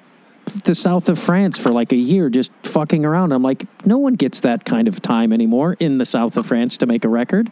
[0.64, 3.32] the south of France for like a year, just fucking around.
[3.32, 6.78] I'm like, no one gets that kind of time anymore in the south of France
[6.78, 7.52] to make a record.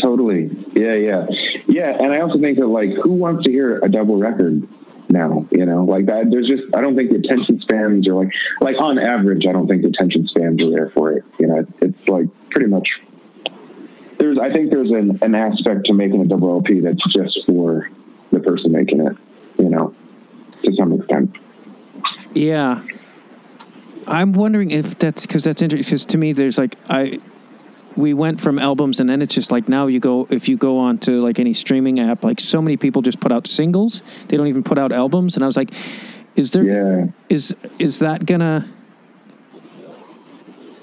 [0.00, 0.50] Totally.
[0.74, 1.26] Yeah, yeah.
[1.66, 4.68] Yeah, and I also think that like who wants to hear a double record
[5.08, 5.84] now, you know?
[5.84, 9.46] Like that there's just I don't think the attention spans are like like on average
[9.48, 11.24] I don't think the attention spans are there for it.
[11.38, 12.88] You know, it's like pretty much
[14.22, 17.90] there's I think there's an, an aspect to making a double LP that's just for
[18.30, 19.16] the person making it,
[19.58, 19.94] you know,
[20.62, 21.36] to some extent.
[22.32, 22.82] Yeah.
[24.06, 25.84] I'm wondering if that's because that's interesting.
[25.84, 27.20] Because to me, there's like I,
[27.96, 30.78] we went from albums, and then it's just like now you go if you go
[30.78, 34.02] on to like any streaming app, like so many people just put out singles.
[34.28, 35.72] They don't even put out albums, and I was like,
[36.36, 37.06] is there Yeah.
[37.28, 38.68] is is that gonna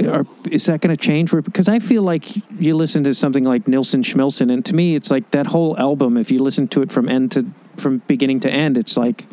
[0.02, 1.32] or is that going to change?
[1.32, 5.12] Because I feel like you listen to something like Nilsson Schmilsson, and to me, it's
[5.12, 6.18] like that whole album.
[6.18, 7.46] If you listen to it from end to
[7.78, 9.28] from beginning to end, it's like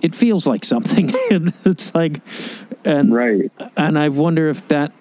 [0.00, 1.10] it feels like something.
[1.30, 2.20] it's like,
[2.84, 3.52] and Right.
[3.76, 4.92] and I wonder if that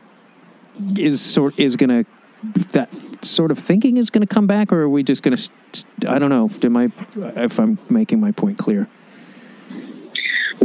[0.97, 2.05] is sort is going to
[2.71, 2.89] that
[3.23, 5.49] sort of thinking is going to come back, or are we just going to?
[6.07, 6.49] I don't know.
[6.63, 6.91] Am I
[7.43, 8.87] if I'm making my point clear?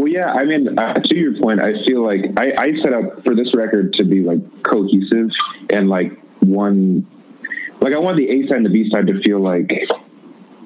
[0.06, 3.24] Well, yeah, I mean, uh, to your point, I feel like I, I set up
[3.24, 5.30] for this record to be like cohesive
[5.70, 7.04] and like one,
[7.80, 9.68] like I want the A side and the B side to feel like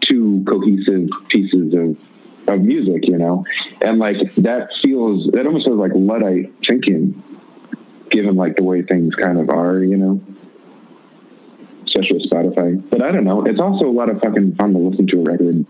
[0.06, 1.96] two cohesive pieces of
[2.52, 3.46] of music, you know,
[3.80, 7.22] and like that feels that almost feels like luddite thinking,
[8.10, 10.20] given like the way things kind of are, you know,
[11.86, 12.90] especially with Spotify.
[12.90, 15.22] But I don't know, it's also a lot of fucking fun to listen to a
[15.22, 15.64] record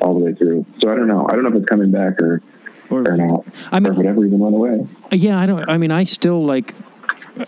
[0.00, 0.64] all the way through.
[0.80, 1.28] So I don't know.
[1.30, 2.40] I don't know if it's coming back or
[2.90, 4.86] Or or not, I mean, or whatever even went away.
[5.12, 5.68] Yeah, I don't.
[5.68, 6.74] I mean, I still like.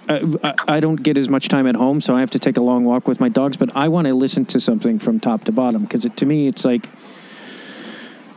[0.09, 2.57] I, I- I don't get as much time at home, so I have to take
[2.57, 3.57] a long walk with my dogs.
[3.57, 6.65] But I want to listen to something from top to bottom because to me, it's
[6.65, 6.89] like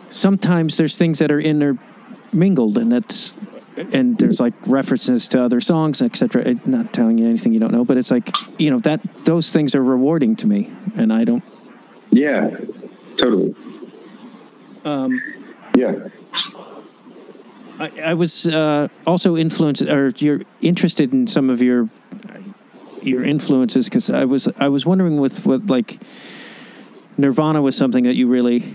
[0.09, 3.33] sometimes there's things that are intermingled, and that's
[3.91, 6.55] and there's like references to other songs, etc.
[6.65, 9.75] Not telling you anything you don't know, but it's like you know that those things
[9.75, 11.43] are rewarding to me, and I don't.
[12.11, 12.49] Yeah,
[13.21, 13.55] totally.
[14.83, 15.21] Um,
[15.75, 15.93] Yeah,
[17.79, 21.89] I, I was uh, also influenced, or you're interested in some of your
[23.01, 26.01] your influences because I was I was wondering with what like
[27.17, 28.73] Nirvana was something that you really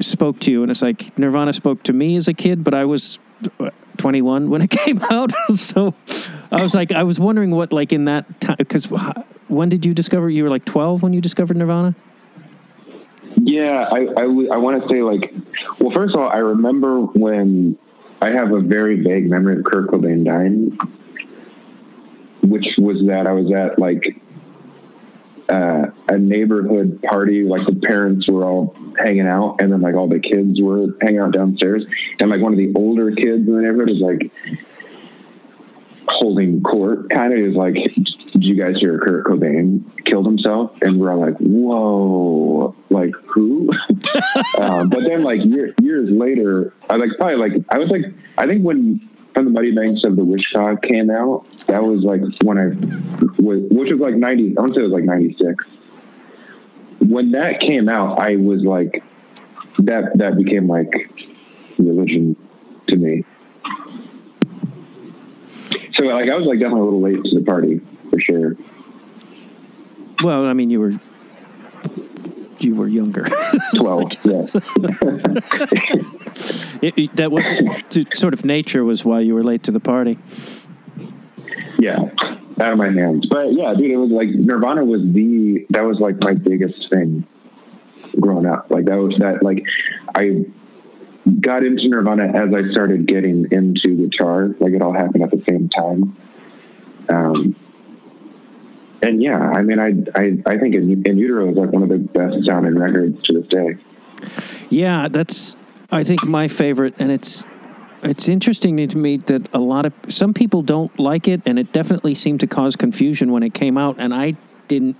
[0.00, 3.18] spoke to and it's like Nirvana spoke to me as a kid, but I was
[3.60, 5.94] uh, 21 when it came out, so
[6.50, 8.86] I was like I was wondering what like in that time because
[9.48, 11.94] when did you discover you were like 12 when you discovered Nirvana?
[13.36, 13.88] yeah.
[13.92, 15.32] I I want to say like,
[15.78, 17.78] well, first of all, I remember when
[18.24, 20.78] I have a very vague memory of Kurt Cobain dying,
[22.42, 24.02] which was that I was at like
[25.50, 30.08] uh, a neighborhood party, like the parents were all hanging out, and then like all
[30.08, 31.84] the kids were hanging out downstairs,
[32.18, 34.32] and like one of the older kids in the neighborhood was like
[36.08, 41.00] holding court, kind of is like, "Did you guys hear Kurt Cobain killed himself?" And
[41.00, 43.70] we're all like, "Whoa, like who?"
[44.60, 48.02] um, but then like year, years later, I like probably like I was like
[48.38, 52.20] I think when from the Muddy Banks of the God came out, that was like
[52.42, 52.66] when I
[53.42, 54.54] was, which was like ninety.
[54.56, 55.64] I want to say it was like ninety six.
[57.00, 59.02] When that came out, I was like,
[59.78, 60.92] that that became like
[61.78, 62.36] religion
[62.88, 63.24] to me.
[65.94, 67.80] So like I was like definitely a little late to the party
[68.10, 68.56] for sure.
[70.22, 70.92] Well, I mean, you were
[72.60, 73.26] you were younger.
[73.76, 74.12] 12.
[74.24, 74.44] Yeah.
[76.82, 77.46] It- it- that was
[78.14, 80.18] sort of nature was why you were late to the party.
[81.78, 81.98] yeah.
[82.60, 83.26] Out of my hands.
[83.30, 87.26] But yeah, dude, it was like Nirvana was the, that was like my biggest thing
[88.20, 88.66] growing up.
[88.70, 89.64] Like that was that, like,
[90.14, 90.44] I
[91.40, 94.48] got into Nirvana as I started getting into guitar.
[94.60, 96.16] Like it all happened at the same time.
[97.08, 97.56] Um,
[99.02, 101.88] and yeah, I mean, I I, I think in, in Utero is like one of
[101.88, 103.76] the best sounding records to this day.
[104.70, 105.56] Yeah, that's
[105.90, 107.44] I think my favorite, and it's
[108.02, 111.72] it's interesting to me that a lot of some people don't like it, and it
[111.72, 114.36] definitely seemed to cause confusion when it came out, and I
[114.68, 114.96] didn't.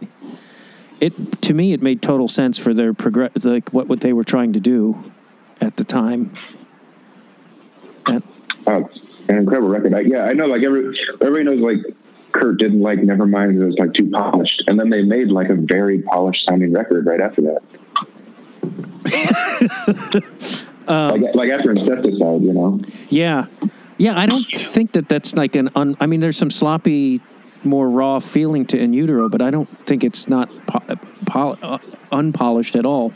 [1.00, 4.24] It to me, it made total sense for their progress, like what what they were
[4.24, 5.12] trying to do
[5.64, 6.36] at the time.
[8.06, 8.22] And
[8.66, 8.88] Oh,
[9.28, 9.94] an incredible record.
[9.94, 10.46] I, yeah, I know.
[10.46, 11.94] Like every everybody knows, like
[12.32, 15.54] Kurt didn't like Nevermind it was like too polished, and then they made like a
[15.54, 17.62] very polished sounding record right after that.
[20.88, 22.80] like, like after Incesticide, you know.
[23.08, 23.46] yeah,
[23.98, 25.70] yeah, I don't think that that's like an.
[25.74, 27.20] Un, I mean, there's some sloppy,
[27.64, 30.96] more raw feeling to In Utero, but I don't think it's not po-
[31.26, 31.78] pol- uh,
[32.12, 33.12] unpolished at all.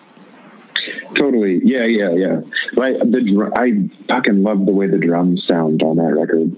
[1.14, 1.60] Totally.
[1.64, 2.40] Yeah, yeah, yeah.
[2.74, 6.56] Like the I fucking love the way the drums sound on that record.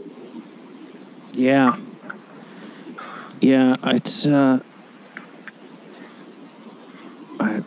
[1.33, 1.77] Yeah.
[3.41, 4.61] Yeah, it's uh
[7.39, 7.63] I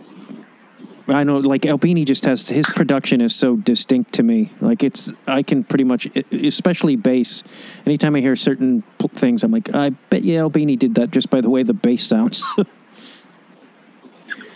[1.08, 4.52] I know like Albini just has his production is so distinct to me.
[4.62, 7.44] Like it's I can pretty much especially bass.
[7.86, 11.42] Anytime I hear certain things I'm like I bet you Albini did that just by
[11.42, 12.46] the way the bass sounds.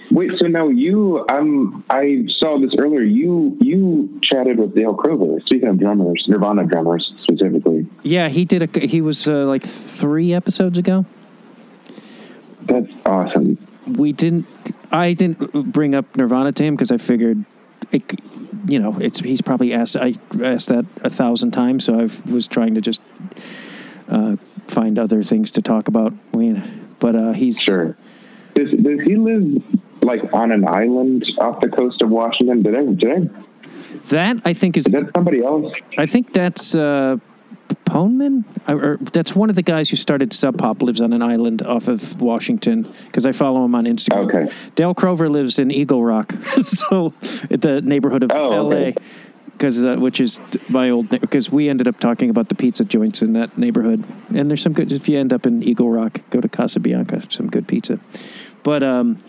[0.09, 3.01] Wait, so now you, um, I saw this earlier.
[3.01, 5.39] You you chatted with Dale Crover.
[5.45, 7.87] Speaking of drummers, Nirvana drummers specifically.
[8.03, 11.05] yeah, he did a he was uh, like 3 episodes ago.
[12.63, 13.57] That's awesome.
[13.97, 14.45] we didn't
[14.91, 17.45] i didn't bring up nirvana to him because i figured
[17.93, 18.03] it,
[18.67, 22.45] you know it's he's probably asked i asked that a thousand times so i was
[22.47, 22.99] trying to just
[24.09, 24.35] uh,
[24.67, 26.11] find other things to talk about
[26.99, 27.95] but uh, he's Sure.
[28.55, 29.61] Does does he live
[30.07, 32.63] like on an island off the coast of Washington?
[32.63, 33.43] Did I did I
[34.09, 35.71] that i think is is that somebody else?
[35.97, 37.17] i think that's uh
[37.85, 40.81] Poneman, or, or that's one of the guys who started Sub Pop.
[40.81, 44.27] Lives on an island off of Washington because I follow him on Instagram.
[44.33, 44.53] Okay.
[44.75, 47.13] Dale Crover lives in Eagle Rock, so
[47.49, 48.75] at the neighborhood of Oh, L.A.
[48.75, 48.95] okay.
[49.51, 50.39] Because uh, which is
[50.69, 54.49] my old because we ended up talking about the pizza joints in that neighborhood, and
[54.49, 54.91] there's some good.
[54.93, 57.99] If you end up in Eagle Rock, go to Casa Bianca, some good pizza.
[58.63, 59.21] But um,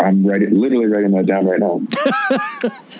[0.00, 1.80] I'm writing, literally writing that down right now.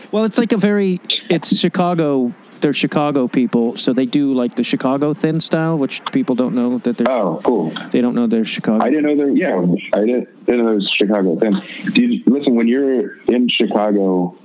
[0.12, 2.34] well, it's like a very it's Chicago.
[2.62, 6.78] They're Chicago people, so they do like the Chicago thin style, which people don't know
[6.78, 7.70] that they're Oh, cool.
[7.92, 8.82] they don't know they're Chicago.
[8.82, 9.28] I didn't know there.
[9.30, 9.58] Yeah,
[9.92, 11.60] I didn't, didn't know there was Chicago thing.
[11.92, 14.38] Do you listen when you're in Chicago?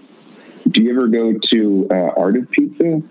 [0.69, 3.01] Do you ever go to uh, Art of Pizza?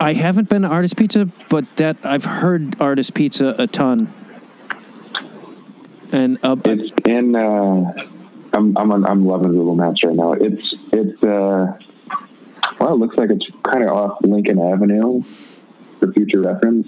[0.00, 4.14] I haven't been to Artist Pizza, but that I've heard Artist Pizza a ton.
[6.12, 7.34] And uh, It's in.
[7.34, 7.92] Uh,
[8.52, 10.32] I'm I'm I'm loving Google Maps right now.
[10.32, 11.22] It's it's.
[11.22, 11.78] Uh,
[12.80, 15.22] well, it looks like it's kind of off Lincoln Avenue
[15.98, 16.86] for future reference.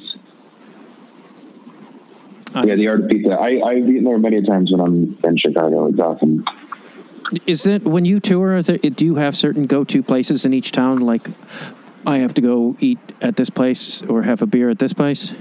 [2.55, 3.31] Uh, yeah, the Art of Pizza.
[3.31, 5.87] I, I've eaten there many times when I'm in Chicago.
[5.87, 6.45] It's awesome.
[7.47, 8.63] is it when you tour?
[8.63, 11.01] There, do you have certain go-to places in each town?
[11.01, 11.29] Like,
[12.07, 15.35] I have to go eat at this place or have a beer at this place.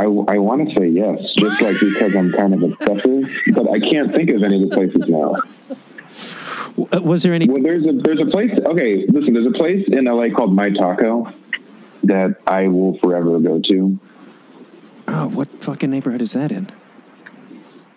[0.00, 3.78] I, I want to say yes, just like because I'm kind of obsessive, but I
[3.78, 5.34] can't think of any of the places now.
[6.90, 7.46] Uh, Was there any?
[7.46, 8.50] Well, there's a there's a place.
[8.64, 11.30] Okay, listen, there's a place in LA called My Taco
[12.04, 13.98] that I will forever go to.
[15.08, 16.72] Oh, what fucking neighborhood is that in?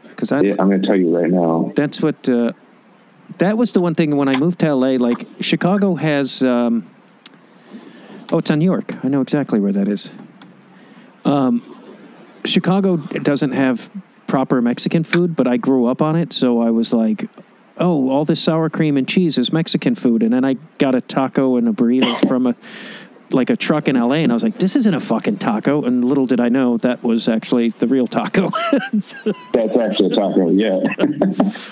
[0.09, 1.71] Because I Yeah, I'm going to tell you right now.
[1.75, 2.51] that's what uh,
[3.37, 4.97] that was the one thing when I moved to LA.
[4.97, 6.43] Like Chicago has.
[6.43, 6.89] Um,
[8.33, 8.93] oh, it's on New York.
[9.05, 10.11] I know exactly where that is.
[11.23, 11.72] Um,
[12.45, 13.89] Chicago doesn't have
[14.27, 17.29] proper Mexican food, but I grew up on it, so I was like,
[17.77, 21.01] "Oh, all this sour cream and cheese is Mexican food." And then I got a
[21.01, 22.55] taco and a burrito from a
[23.31, 26.05] like a truck in LA, and I was like, "This isn't a fucking taco." And
[26.05, 28.49] little did I know that was actually the real taco.
[28.71, 30.49] That's actually a taco.
[30.49, 30.79] Yeah.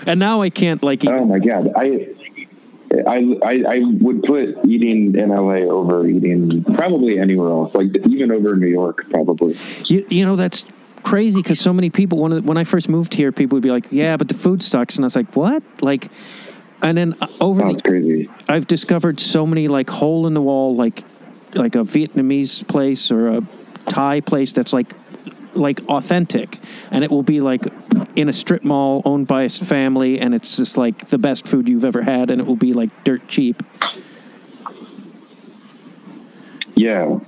[0.05, 1.71] and now I can't like eat oh my god.
[1.75, 2.09] I.
[3.07, 8.31] I, I I would put eating in LA over eating probably anywhere else, like even
[8.31, 9.57] over New York, probably.
[9.85, 10.65] You, you know, that's
[11.03, 13.87] crazy because so many people, when, when I first moved here, people would be like,
[13.91, 14.95] yeah, but the food sucks.
[14.95, 15.63] And I was like, what?
[15.81, 16.09] Like,
[16.81, 18.29] and then uh, over the, crazy.
[18.47, 21.03] I've discovered so many like hole in the wall, like,
[21.53, 23.47] like a Vietnamese place or a
[23.89, 24.93] Thai place that's like,
[25.53, 26.59] like authentic.
[26.91, 27.65] And it will be like
[28.15, 31.67] in a strip mall owned by a family, and it's just like the best food
[31.69, 33.63] you've ever had, and it will be like dirt cheap.
[36.75, 37.19] Yeah.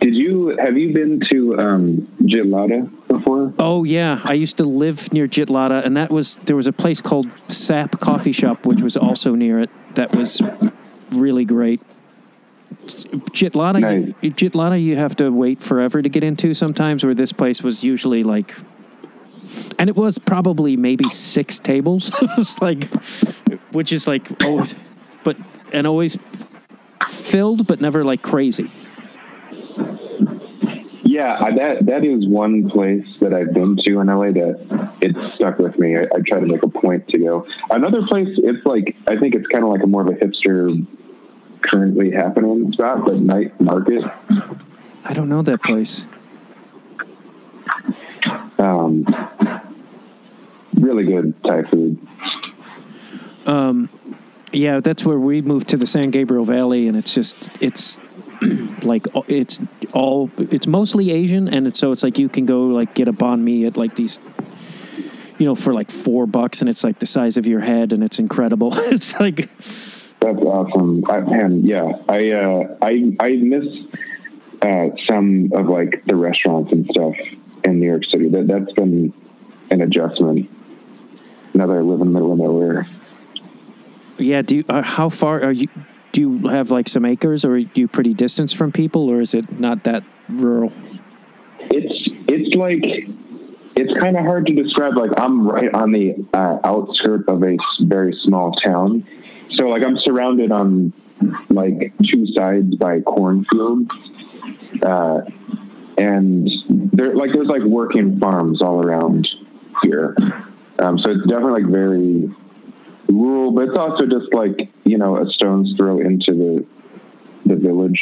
[0.00, 3.52] Did you have you been to um, Jitlada before?
[3.58, 7.00] Oh yeah, I used to live near Jitlada, and that was there was a place
[7.00, 9.70] called Sapp Coffee Shop, which was also near it.
[9.94, 10.42] That was
[11.10, 11.80] really great.
[12.86, 14.32] Jitlada, Nice.
[14.34, 17.04] Jitlada, you have to wait forever to get into sometimes.
[17.04, 18.54] Where this place was usually like,
[19.78, 22.10] and it was probably maybe six tables.
[22.22, 22.92] it was like,
[23.72, 24.74] which is like always,
[25.24, 25.36] but
[25.72, 26.18] and always
[27.06, 28.72] filled, but never like crazy.
[31.04, 35.58] Yeah, that that is one place that I've been to in LA that it stuck
[35.58, 35.96] with me.
[35.96, 37.46] I, I try to make a point to go.
[37.70, 40.86] Another place, it's like I think it's kind of like a more of a hipster,
[41.60, 44.02] currently happening spot, but Night Market.
[45.04, 46.06] I don't know that place.
[48.58, 49.04] Um,
[50.80, 52.06] really good Thai food.
[53.46, 53.88] Um,
[54.52, 57.98] yeah, that's where we moved to the San Gabriel Valley, and it's just it's
[58.82, 59.60] like it's
[59.92, 63.12] all it's mostly Asian, and it's, so it's like you can go like get a
[63.12, 64.18] banh mi at like these,
[65.38, 68.02] you know, for like four bucks, and it's like the size of your head, and
[68.02, 68.70] it's incredible.
[68.76, 69.48] it's like
[70.20, 71.04] That's awesome.
[71.08, 73.66] I, man, yeah, I uh, I I miss
[74.62, 77.14] uh, some of like the restaurants and stuff
[77.64, 78.28] in New York City.
[78.28, 79.12] That that's been
[79.70, 80.50] an adjustment.
[81.54, 82.86] Now that I live in the middle of nowhere.
[84.18, 84.42] yeah.
[84.42, 85.68] Do you, uh, how far are you?
[86.12, 89.34] Do you have like some acres, or are you pretty distance from people, or is
[89.34, 90.72] it not that rural?
[91.70, 92.82] It's it's like
[93.76, 94.96] it's kind of hard to describe.
[94.96, 99.06] Like I'm right on the uh, outskirt of a very small town,
[99.56, 100.92] so like I'm surrounded on
[101.50, 103.90] like two sides by cornfields,
[104.82, 105.20] uh,
[105.98, 106.48] and
[106.92, 109.26] there like there's like working farms all around
[109.82, 110.16] here.
[110.78, 112.34] Um, so it's definitely like very
[113.08, 116.66] rural, but it's also just like you know a stone's throw into the
[117.46, 118.00] the village.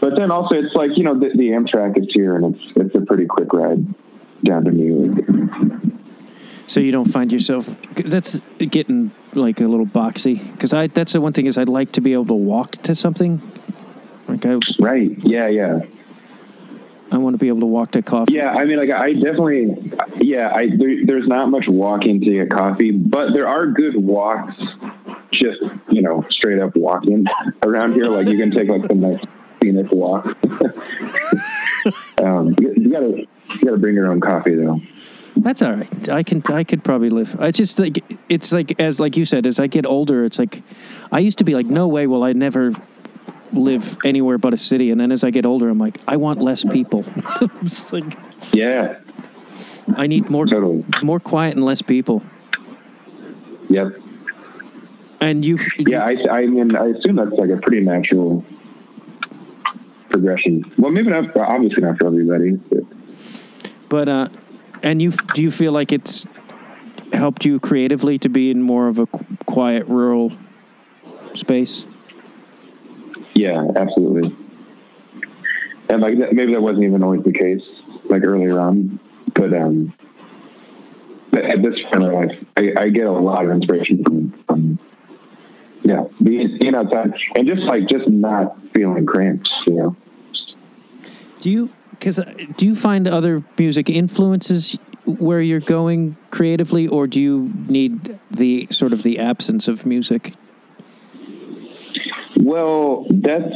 [0.00, 2.94] But then also it's like you know the, the Amtrak is here, and it's it's
[2.94, 3.84] a pretty quick ride
[4.44, 5.82] down to New York.
[6.66, 11.20] So you don't find yourself that's getting like a little boxy because I that's the
[11.20, 13.40] one thing is I'd like to be able to walk to something.
[14.28, 15.10] Like I Right?
[15.24, 15.80] Yeah, yeah,
[17.10, 18.34] I want to be able to walk to coffee.
[18.34, 18.52] yeah.
[18.52, 20.52] I mean, like I definitely, yeah.
[20.54, 24.54] I there, there's not much walking to get coffee, but there are good walks.
[25.30, 27.26] Just you know, straight up walking
[27.62, 28.06] around here.
[28.06, 29.24] Like you can take like the nice
[29.62, 30.26] scenic walk.
[32.22, 34.80] um, you, you gotta you gotta bring your own coffee though.
[35.36, 36.08] That's all right.
[36.08, 37.40] I can I could probably live.
[37.40, 40.62] I just like it's like as like you said as I get older it's like
[41.12, 42.72] I used to be like no way will I never
[43.52, 46.40] live anywhere but a city and then as I get older I'm like I want
[46.40, 47.04] less people.
[47.92, 48.04] like
[48.52, 48.98] Yeah,
[49.96, 50.84] I need more totally.
[51.02, 52.22] more quiet and less people.
[53.70, 53.92] Yep.
[55.20, 58.44] And you Yeah, I, I mean, I assume that's like a pretty natural
[60.10, 60.64] progression.
[60.78, 62.52] Well, maybe not, obviously not for everybody.
[62.52, 62.84] But
[63.88, 64.28] But uh,
[64.82, 66.26] and you do you feel like it's
[67.12, 70.32] helped you creatively to be in more of a qu- quiet rural
[71.34, 71.84] space?
[73.38, 74.36] Yeah, absolutely.
[75.88, 77.62] And like that, maybe that wasn't even always the case,
[78.10, 78.98] like earlier on.
[79.32, 79.94] But um,
[81.30, 84.78] but at this point in life, I, I get a lot of inspiration from, from
[85.84, 89.96] yeah, being, being outside and just like just not feeling cramped, you know.
[91.40, 92.18] Do you because
[92.56, 98.66] do you find other music influences where you're going creatively, or do you need the
[98.70, 100.34] sort of the absence of music?
[102.48, 103.52] Well, that's.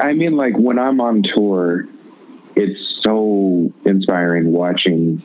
[0.00, 1.86] I mean, like when I'm on tour,
[2.54, 5.24] it's so inspiring watching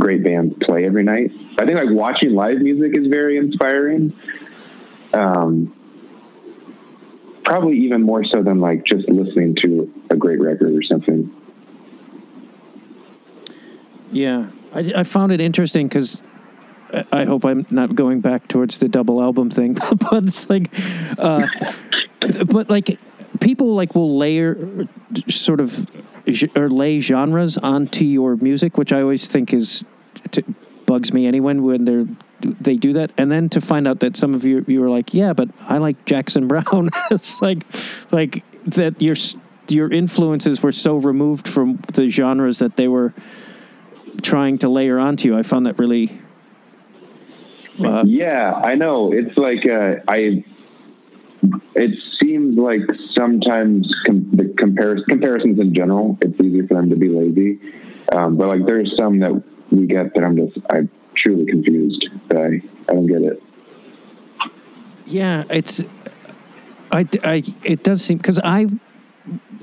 [0.00, 1.30] great bands play every night.
[1.58, 4.14] I think like watching live music is very inspiring.
[5.12, 5.74] Um,
[7.44, 11.30] probably even more so than like just listening to a great record or something.
[14.12, 16.22] Yeah, I, I found it interesting because
[17.12, 19.74] I, hope I'm not going back towards the double album thing,
[20.10, 20.70] but it's like,
[21.18, 21.46] uh,
[22.46, 22.98] but like
[23.40, 24.88] people like will layer
[25.28, 25.86] sort of
[26.54, 29.84] or lay genres onto your music, which I always think is
[30.30, 30.44] t-
[30.86, 32.06] bugs me anyway when they're
[32.40, 35.12] they do that, and then to find out that some of you you were like,
[35.12, 36.90] yeah, but I like Jackson Browne.
[37.10, 37.64] it's like
[38.10, 39.16] like that your
[39.68, 43.12] your influences were so removed from the genres that they were
[44.22, 45.38] trying to layer onto you.
[45.38, 46.20] I found that really.
[47.84, 49.12] Uh, Yeah, I know.
[49.12, 50.44] It's like uh, I.
[51.74, 52.82] It seems like
[53.16, 57.58] sometimes com- the comparis- comparisons in general, it's easy for them to be lazy.
[58.12, 62.06] Um, but like, there's some that we get that I'm just I'm truly confused.
[62.32, 63.42] I I don't get it.
[65.06, 65.82] Yeah, it's
[66.92, 68.66] I, I it does seem because I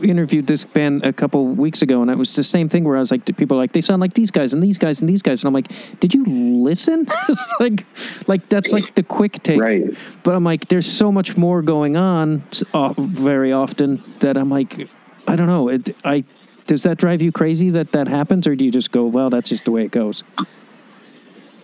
[0.02, 3.00] interviewed this band a couple weeks ago, and it was the same thing where I
[3.00, 5.22] was like, people are like they sound like these guys and these guys and these
[5.22, 7.08] guys, and I'm like, did you listen?
[7.30, 7.86] it's like,
[8.28, 9.84] like that's like the quick take, Right.
[10.24, 12.44] But I'm like, there's so much more going on
[12.74, 14.90] uh, very often that I'm like,
[15.28, 15.70] I don't know.
[15.70, 16.24] It, I
[16.68, 19.50] does that drive you crazy that that happens, or do you just go, well, that's
[19.50, 20.24] just the way it goes?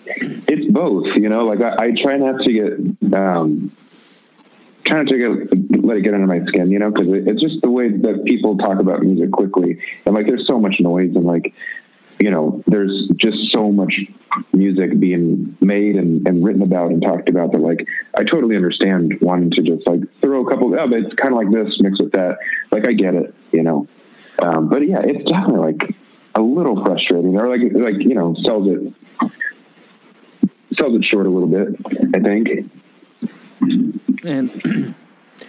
[0.05, 1.45] It's both, you know.
[1.45, 3.75] Like I, I try not to get, um,
[4.85, 7.41] try not to get let it get under my skin, you know, because it, it's
[7.41, 11.11] just the way that people talk about music quickly, and like there's so much noise,
[11.15, 11.53] and like,
[12.19, 13.93] you know, there's just so much
[14.51, 17.85] music being made and, and written about and talked about that like
[18.17, 21.33] I totally understand wanting to just like throw a couple of oh but it's kind
[21.33, 22.37] of like this mixed with that.
[22.71, 23.87] Like I get it you know.
[24.41, 25.95] Um, but yeah it's definitely like
[26.35, 28.93] a little frustrating or like like you know sells it
[30.79, 31.67] sells it short a little bit
[32.15, 32.47] I think
[34.23, 34.95] And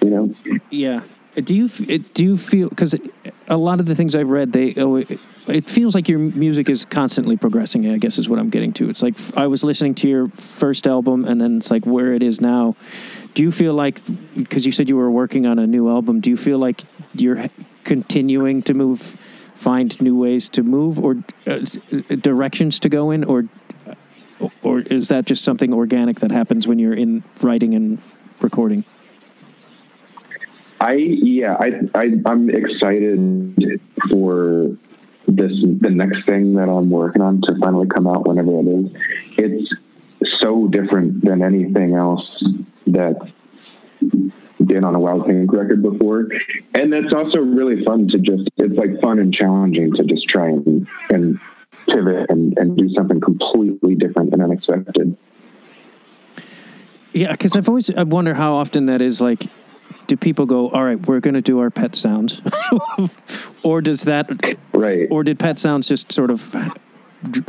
[0.03, 0.35] you know
[0.71, 1.03] Yeah.
[1.37, 2.95] Do you do you feel because
[3.49, 6.71] a lot of the things I've read they oh, it, it feels like your music
[6.71, 7.91] is constantly progressing.
[7.91, 8.89] I guess is what I'm getting to.
[8.89, 12.23] It's like I was listening to your first album and then it's like where it
[12.23, 12.77] is now.
[13.35, 14.01] Do you feel like
[14.37, 16.21] because you said you were working on a new album?
[16.21, 17.47] Do you feel like you're
[17.85, 19.17] continuing to move,
[19.55, 21.17] find new ways to move or
[21.47, 21.59] uh,
[22.21, 23.49] directions to go in, or
[24.63, 28.01] or is that just something organic that happens when you're in writing and
[28.45, 28.85] recording?
[30.81, 33.81] I yeah, I, I I'm excited
[34.11, 34.77] for
[35.27, 38.93] this the next thing that I'm working on to finally come out whenever it is.
[39.39, 39.71] It's
[40.43, 42.23] so different than anything else
[42.89, 43.17] that
[44.65, 46.29] did on a Wild Pink record before,
[46.75, 50.49] and it's also really fun to just it's like fun and challenging to just try
[50.49, 51.41] and and
[51.89, 55.17] pivot and, and do something completely different and unexpected.
[57.15, 59.21] Yeah, because I've always I wonder how often that is.
[59.21, 59.47] Like,
[60.09, 62.43] do people go, "All right, we're going to do our pet sounds,"
[63.63, 64.29] or does that,
[64.73, 65.07] Right.
[65.11, 66.55] or did pet sounds just sort of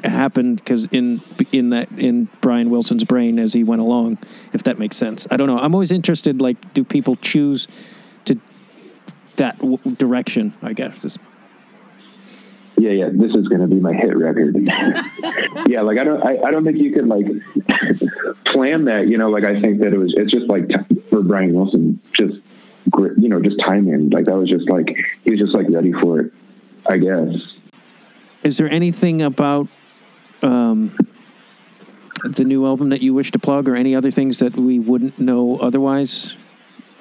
[0.03, 4.20] happen because in in that in Brian Wilson's brain as he went along?
[4.53, 5.57] If that makes sense, I don't know.
[5.57, 6.39] I'm always interested.
[6.41, 7.68] Like, do people choose
[8.26, 8.39] to
[9.38, 10.53] that w- direction?
[10.61, 11.18] I guess is
[12.86, 14.55] yeah, yeah, this is going to be my hit record.
[15.67, 17.25] yeah, like I don't, I, I don't think you can like
[18.45, 19.07] plan that.
[19.07, 21.99] You know, like I think that it was, it's just like t- for Brian Wilson,
[22.13, 22.36] just
[23.17, 24.11] you know, just timing.
[24.11, 26.33] Like that was just like he was just like ready for it.
[26.88, 27.33] I guess.
[28.43, 29.67] Is there anything about
[30.43, 30.95] um,
[32.23, 35.17] the new album that you wish to plug, or any other things that we wouldn't
[35.17, 36.38] know otherwise?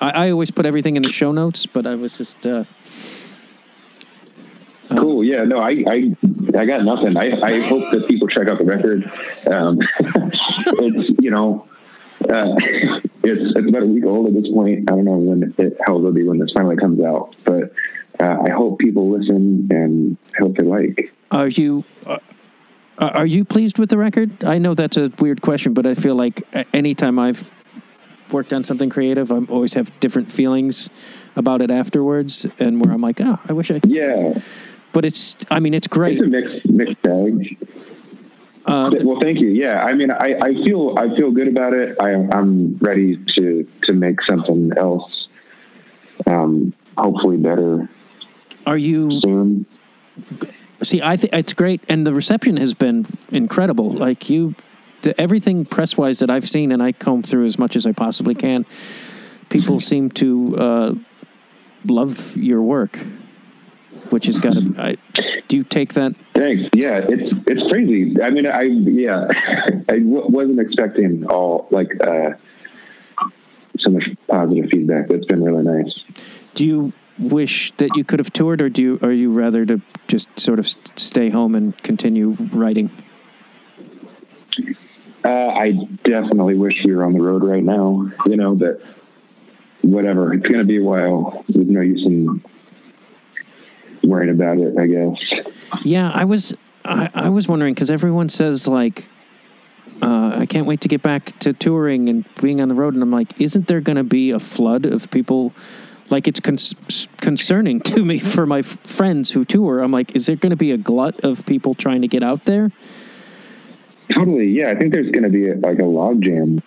[0.01, 2.64] I, I always put everything in the show notes, but I was just uh,
[4.91, 5.24] Cool.
[5.24, 5.45] Yeah.
[5.45, 6.16] No, I, I,
[6.57, 7.16] I got nothing.
[7.16, 9.11] I, I hope that people check out the record.
[9.51, 11.66] Um, it's, you know,
[12.22, 12.55] uh,
[13.22, 14.91] it's, it's about a week old at this point.
[14.91, 17.72] I don't know when it, how it'll be when this finally comes out, but
[18.20, 21.12] uh, I hope people listen and hope they like.
[21.30, 22.18] are you uh,
[22.99, 24.45] are you pleased with the record?
[24.45, 27.47] I know that's a weird question, but I feel like anytime I've
[28.30, 30.91] worked on something creative, I always have different feelings
[31.35, 33.80] about it afterwards, and where I'm like, oh, I wish I.
[33.85, 34.41] Yeah.
[34.95, 36.16] But it's, I mean, it's great.
[36.18, 37.59] It's a mixed, mixed bag.
[38.64, 39.49] Uh, Well, thank you.
[39.49, 39.84] Yeah.
[39.84, 41.97] I mean, I, I feel, I feel good about it.
[42.01, 45.28] I, I'm ready to, to make something else.
[46.26, 47.90] Um, hopefully better
[48.66, 49.66] are you soon.
[50.82, 53.92] See, I think it's great, and the reception has been incredible.
[53.92, 54.55] Like you,
[55.03, 57.92] the, everything press wise that I've seen, and I comb through as much as I
[57.92, 58.66] possibly can.
[59.49, 60.95] People seem to uh,
[61.86, 62.99] love your work,
[64.11, 64.75] which has got to.
[64.79, 64.97] I,
[65.49, 66.15] do you take that?
[66.35, 66.71] Thanks.
[66.75, 68.17] Yeah, it's it's crazy.
[68.23, 69.27] I mean, I yeah,
[69.89, 72.31] I w- wasn't expecting all like uh,
[73.79, 75.09] so much positive feedback.
[75.09, 75.95] That's been really nice.
[76.55, 78.99] Do you wish that you could have toured, or do you?
[79.03, 82.91] Are you rather to just sort of stay home and continue writing?
[85.25, 88.11] Uh, I definitely wish we were on the road right now.
[88.27, 88.83] You know that
[89.83, 91.45] whatever it's going to be a while.
[91.49, 92.43] There's no use in
[94.07, 94.79] worrying about it.
[94.79, 95.53] I guess.
[95.85, 99.09] Yeah, I was I, I was wondering because everyone says like
[100.03, 103.03] uh, I can't wait to get back to touring and being on the road, and
[103.03, 105.53] I'm like, isn't there going to be a flood of people?
[106.11, 106.59] Like it's con-
[107.19, 109.81] concerning to me for my f- friends who tour.
[109.81, 112.45] I'm like, is there going to be a glut of people trying to get out
[112.45, 112.71] there?
[114.13, 114.49] Totally.
[114.49, 116.63] Yeah, I think there's going to be a, like a log jam.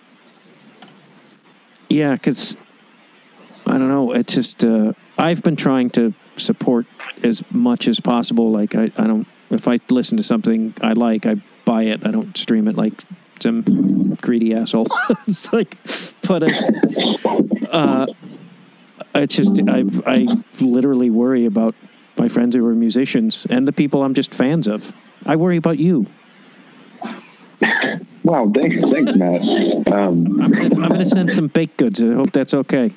[1.88, 2.56] Yeah, because
[3.66, 4.12] I don't know.
[4.12, 6.86] It's just uh, I've been trying to support
[7.24, 8.50] as much as possible.
[8.50, 12.06] Like I, I don't if I listen to something I like, I buy it.
[12.06, 12.92] I don't stream it like
[13.40, 14.86] some greedy asshole.
[15.26, 15.76] it's like,
[16.26, 18.06] but it, uh,
[19.14, 20.26] it's just I I
[20.60, 21.74] literally worry about
[22.18, 24.92] my friends who are musicians and the people I'm just fans of.
[25.24, 26.06] I worry about you.
[28.24, 29.40] Wow, thanks, thanks, Matt.
[29.90, 32.02] Um, I'm gonna, I'm gonna send some baked goods.
[32.02, 32.94] I hope that's okay.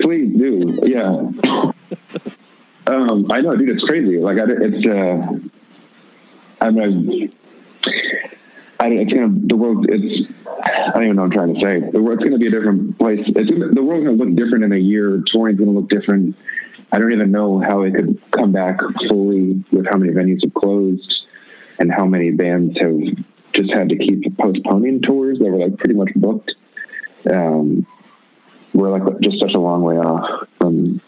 [0.00, 1.72] please do, yeah.
[2.86, 4.18] Um, I know, dude, it's crazy.
[4.18, 5.38] Like, I, it's, uh,
[6.60, 7.32] I mean,
[8.80, 9.86] I, it's gonna the world.
[9.88, 11.90] It's I don't even know what I'm trying to say.
[11.90, 13.20] The world's gonna be a different place.
[13.24, 15.22] It's gonna, the world's gonna look different in a year.
[15.32, 16.36] Touring's gonna look different.
[16.92, 20.52] I don't even know how it could come back fully with how many venues have
[20.54, 21.26] closed
[21.78, 22.98] and how many bands have
[23.52, 26.52] just had to keep postponing tours that were like pretty much booked.
[27.30, 27.86] Um,
[28.74, 31.00] we're like just such a long way off from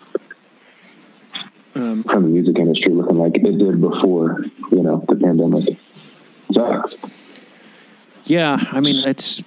[1.75, 5.79] Um, from the music industry looking like it did before, you know, the pandemic.
[6.53, 6.95] Sucks.
[8.25, 9.43] Yeah, I mean, it's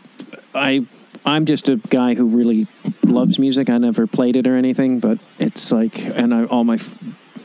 [0.53, 0.85] I.
[1.25, 2.67] I'm just a guy who really
[3.03, 3.69] loves music.
[3.69, 6.79] I never played it or anything, but it's like, and I, all my,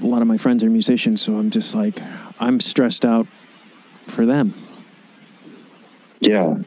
[0.00, 1.98] a lot of my friends are musicians, so I'm just like,
[2.38, 3.26] I'm stressed out
[4.06, 4.54] for them.
[6.20, 6.58] Yeah.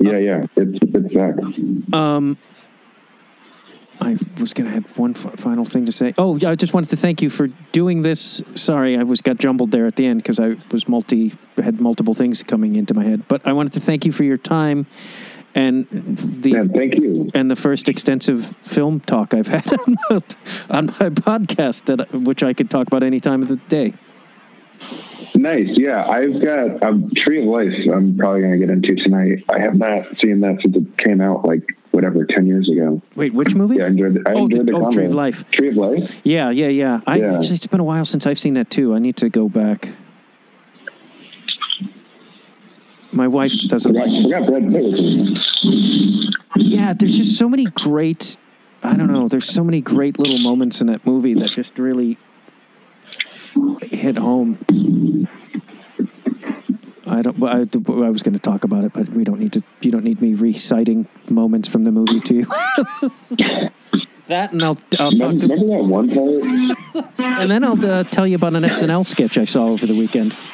[0.00, 0.46] Yeah, yeah.
[0.56, 1.94] It's it sucks.
[1.94, 2.38] Um,
[4.00, 6.14] I was going to have one f- final thing to say.
[6.18, 8.42] Oh, yeah, I just wanted to thank you for doing this.
[8.54, 12.14] Sorry, I was got jumbled there at the end because I was multi had multiple
[12.14, 13.26] things coming into my head.
[13.28, 14.86] But I wanted to thank you for your time
[15.54, 17.30] and the Yeah, thank you.
[17.34, 19.66] and the first extensive film talk I've had
[20.70, 23.94] on my podcast, that which I could talk about any time of the day.
[25.36, 25.66] Nice.
[25.72, 27.72] Yeah, I've got um, Tree of Life.
[27.92, 29.44] I'm probably going to get into tonight.
[29.48, 33.02] I have not seen that since it came out, like whatever, ten years ago.
[33.16, 33.76] Wait, which movie?
[33.76, 34.18] Yeah, I enjoyed.
[34.26, 35.12] I Oh, enjoyed the, oh, Tree of.
[35.14, 35.50] Life.
[35.50, 36.14] Tree of Life.
[36.22, 37.00] Yeah, yeah, yeah.
[37.06, 37.36] I Yeah.
[37.38, 38.94] actually, it's been a while since I've seen that too.
[38.94, 39.88] I need to go back.
[43.12, 44.28] My wife doesn't like it.
[44.46, 45.38] Brad Pitt it.
[46.56, 48.36] Yeah, there's just so many great.
[48.82, 49.28] I don't know.
[49.28, 52.18] There's so many great little moments in that movie that just really
[53.94, 54.58] hit home.
[57.06, 57.42] I don't.
[57.42, 59.62] I, I was going to talk about it, but we don't need to.
[59.82, 62.46] You don't need me reciting moments from the movie to you.
[64.26, 64.78] that, and I'll.
[64.98, 65.32] I'll talk.
[65.32, 66.08] Remember, To, remember that one
[66.94, 67.08] part?
[67.40, 70.36] and then I'll uh, tell you about an SNL sketch I saw over the weekend.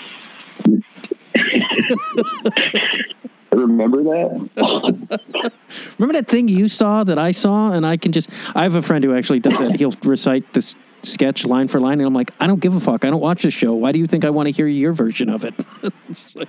[3.53, 5.51] Remember that?
[5.99, 8.29] Remember that thing you saw that I saw, and I can just.
[8.55, 9.77] I have a friend who actually does that.
[9.77, 13.05] He'll recite this sketch line for line, and I'm like, I don't give a fuck.
[13.05, 13.75] I don't watch the show.
[13.75, 15.55] Why do you think I want to hear your version of it?
[16.09, 16.49] It's like-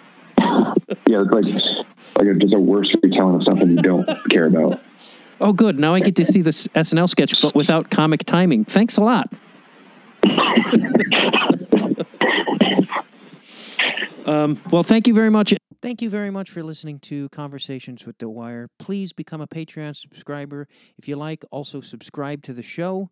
[1.08, 1.45] Yeah, it's like
[2.18, 4.82] like a, just a worse retelling of something you don't care about.
[5.41, 5.80] oh, good.
[5.80, 8.66] Now I get to see this SNL sketch, but without comic timing.
[8.66, 9.32] Thanks a lot.
[14.26, 15.54] um, well, thank you very much.
[15.82, 18.70] Thank you very much for listening to Conversations with Dwyer.
[18.78, 21.43] Please become a Patreon subscriber if you like.
[21.49, 23.10] Also, subscribe to the show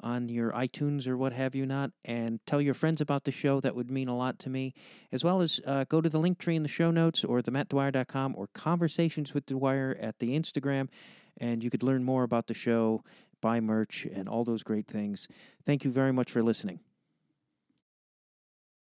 [0.00, 3.60] on your iTunes or what have you not, and tell your friends about the show.
[3.60, 4.74] That would mean a lot to me.
[5.12, 7.50] As well as uh, go to the link tree in the show notes or the
[7.50, 10.88] themattdwyer.com or Conversations with Dwyer at the Instagram,
[11.38, 13.02] and you could learn more about the show,
[13.40, 15.28] buy merch, and all those great things.
[15.64, 16.80] Thank you very much for listening.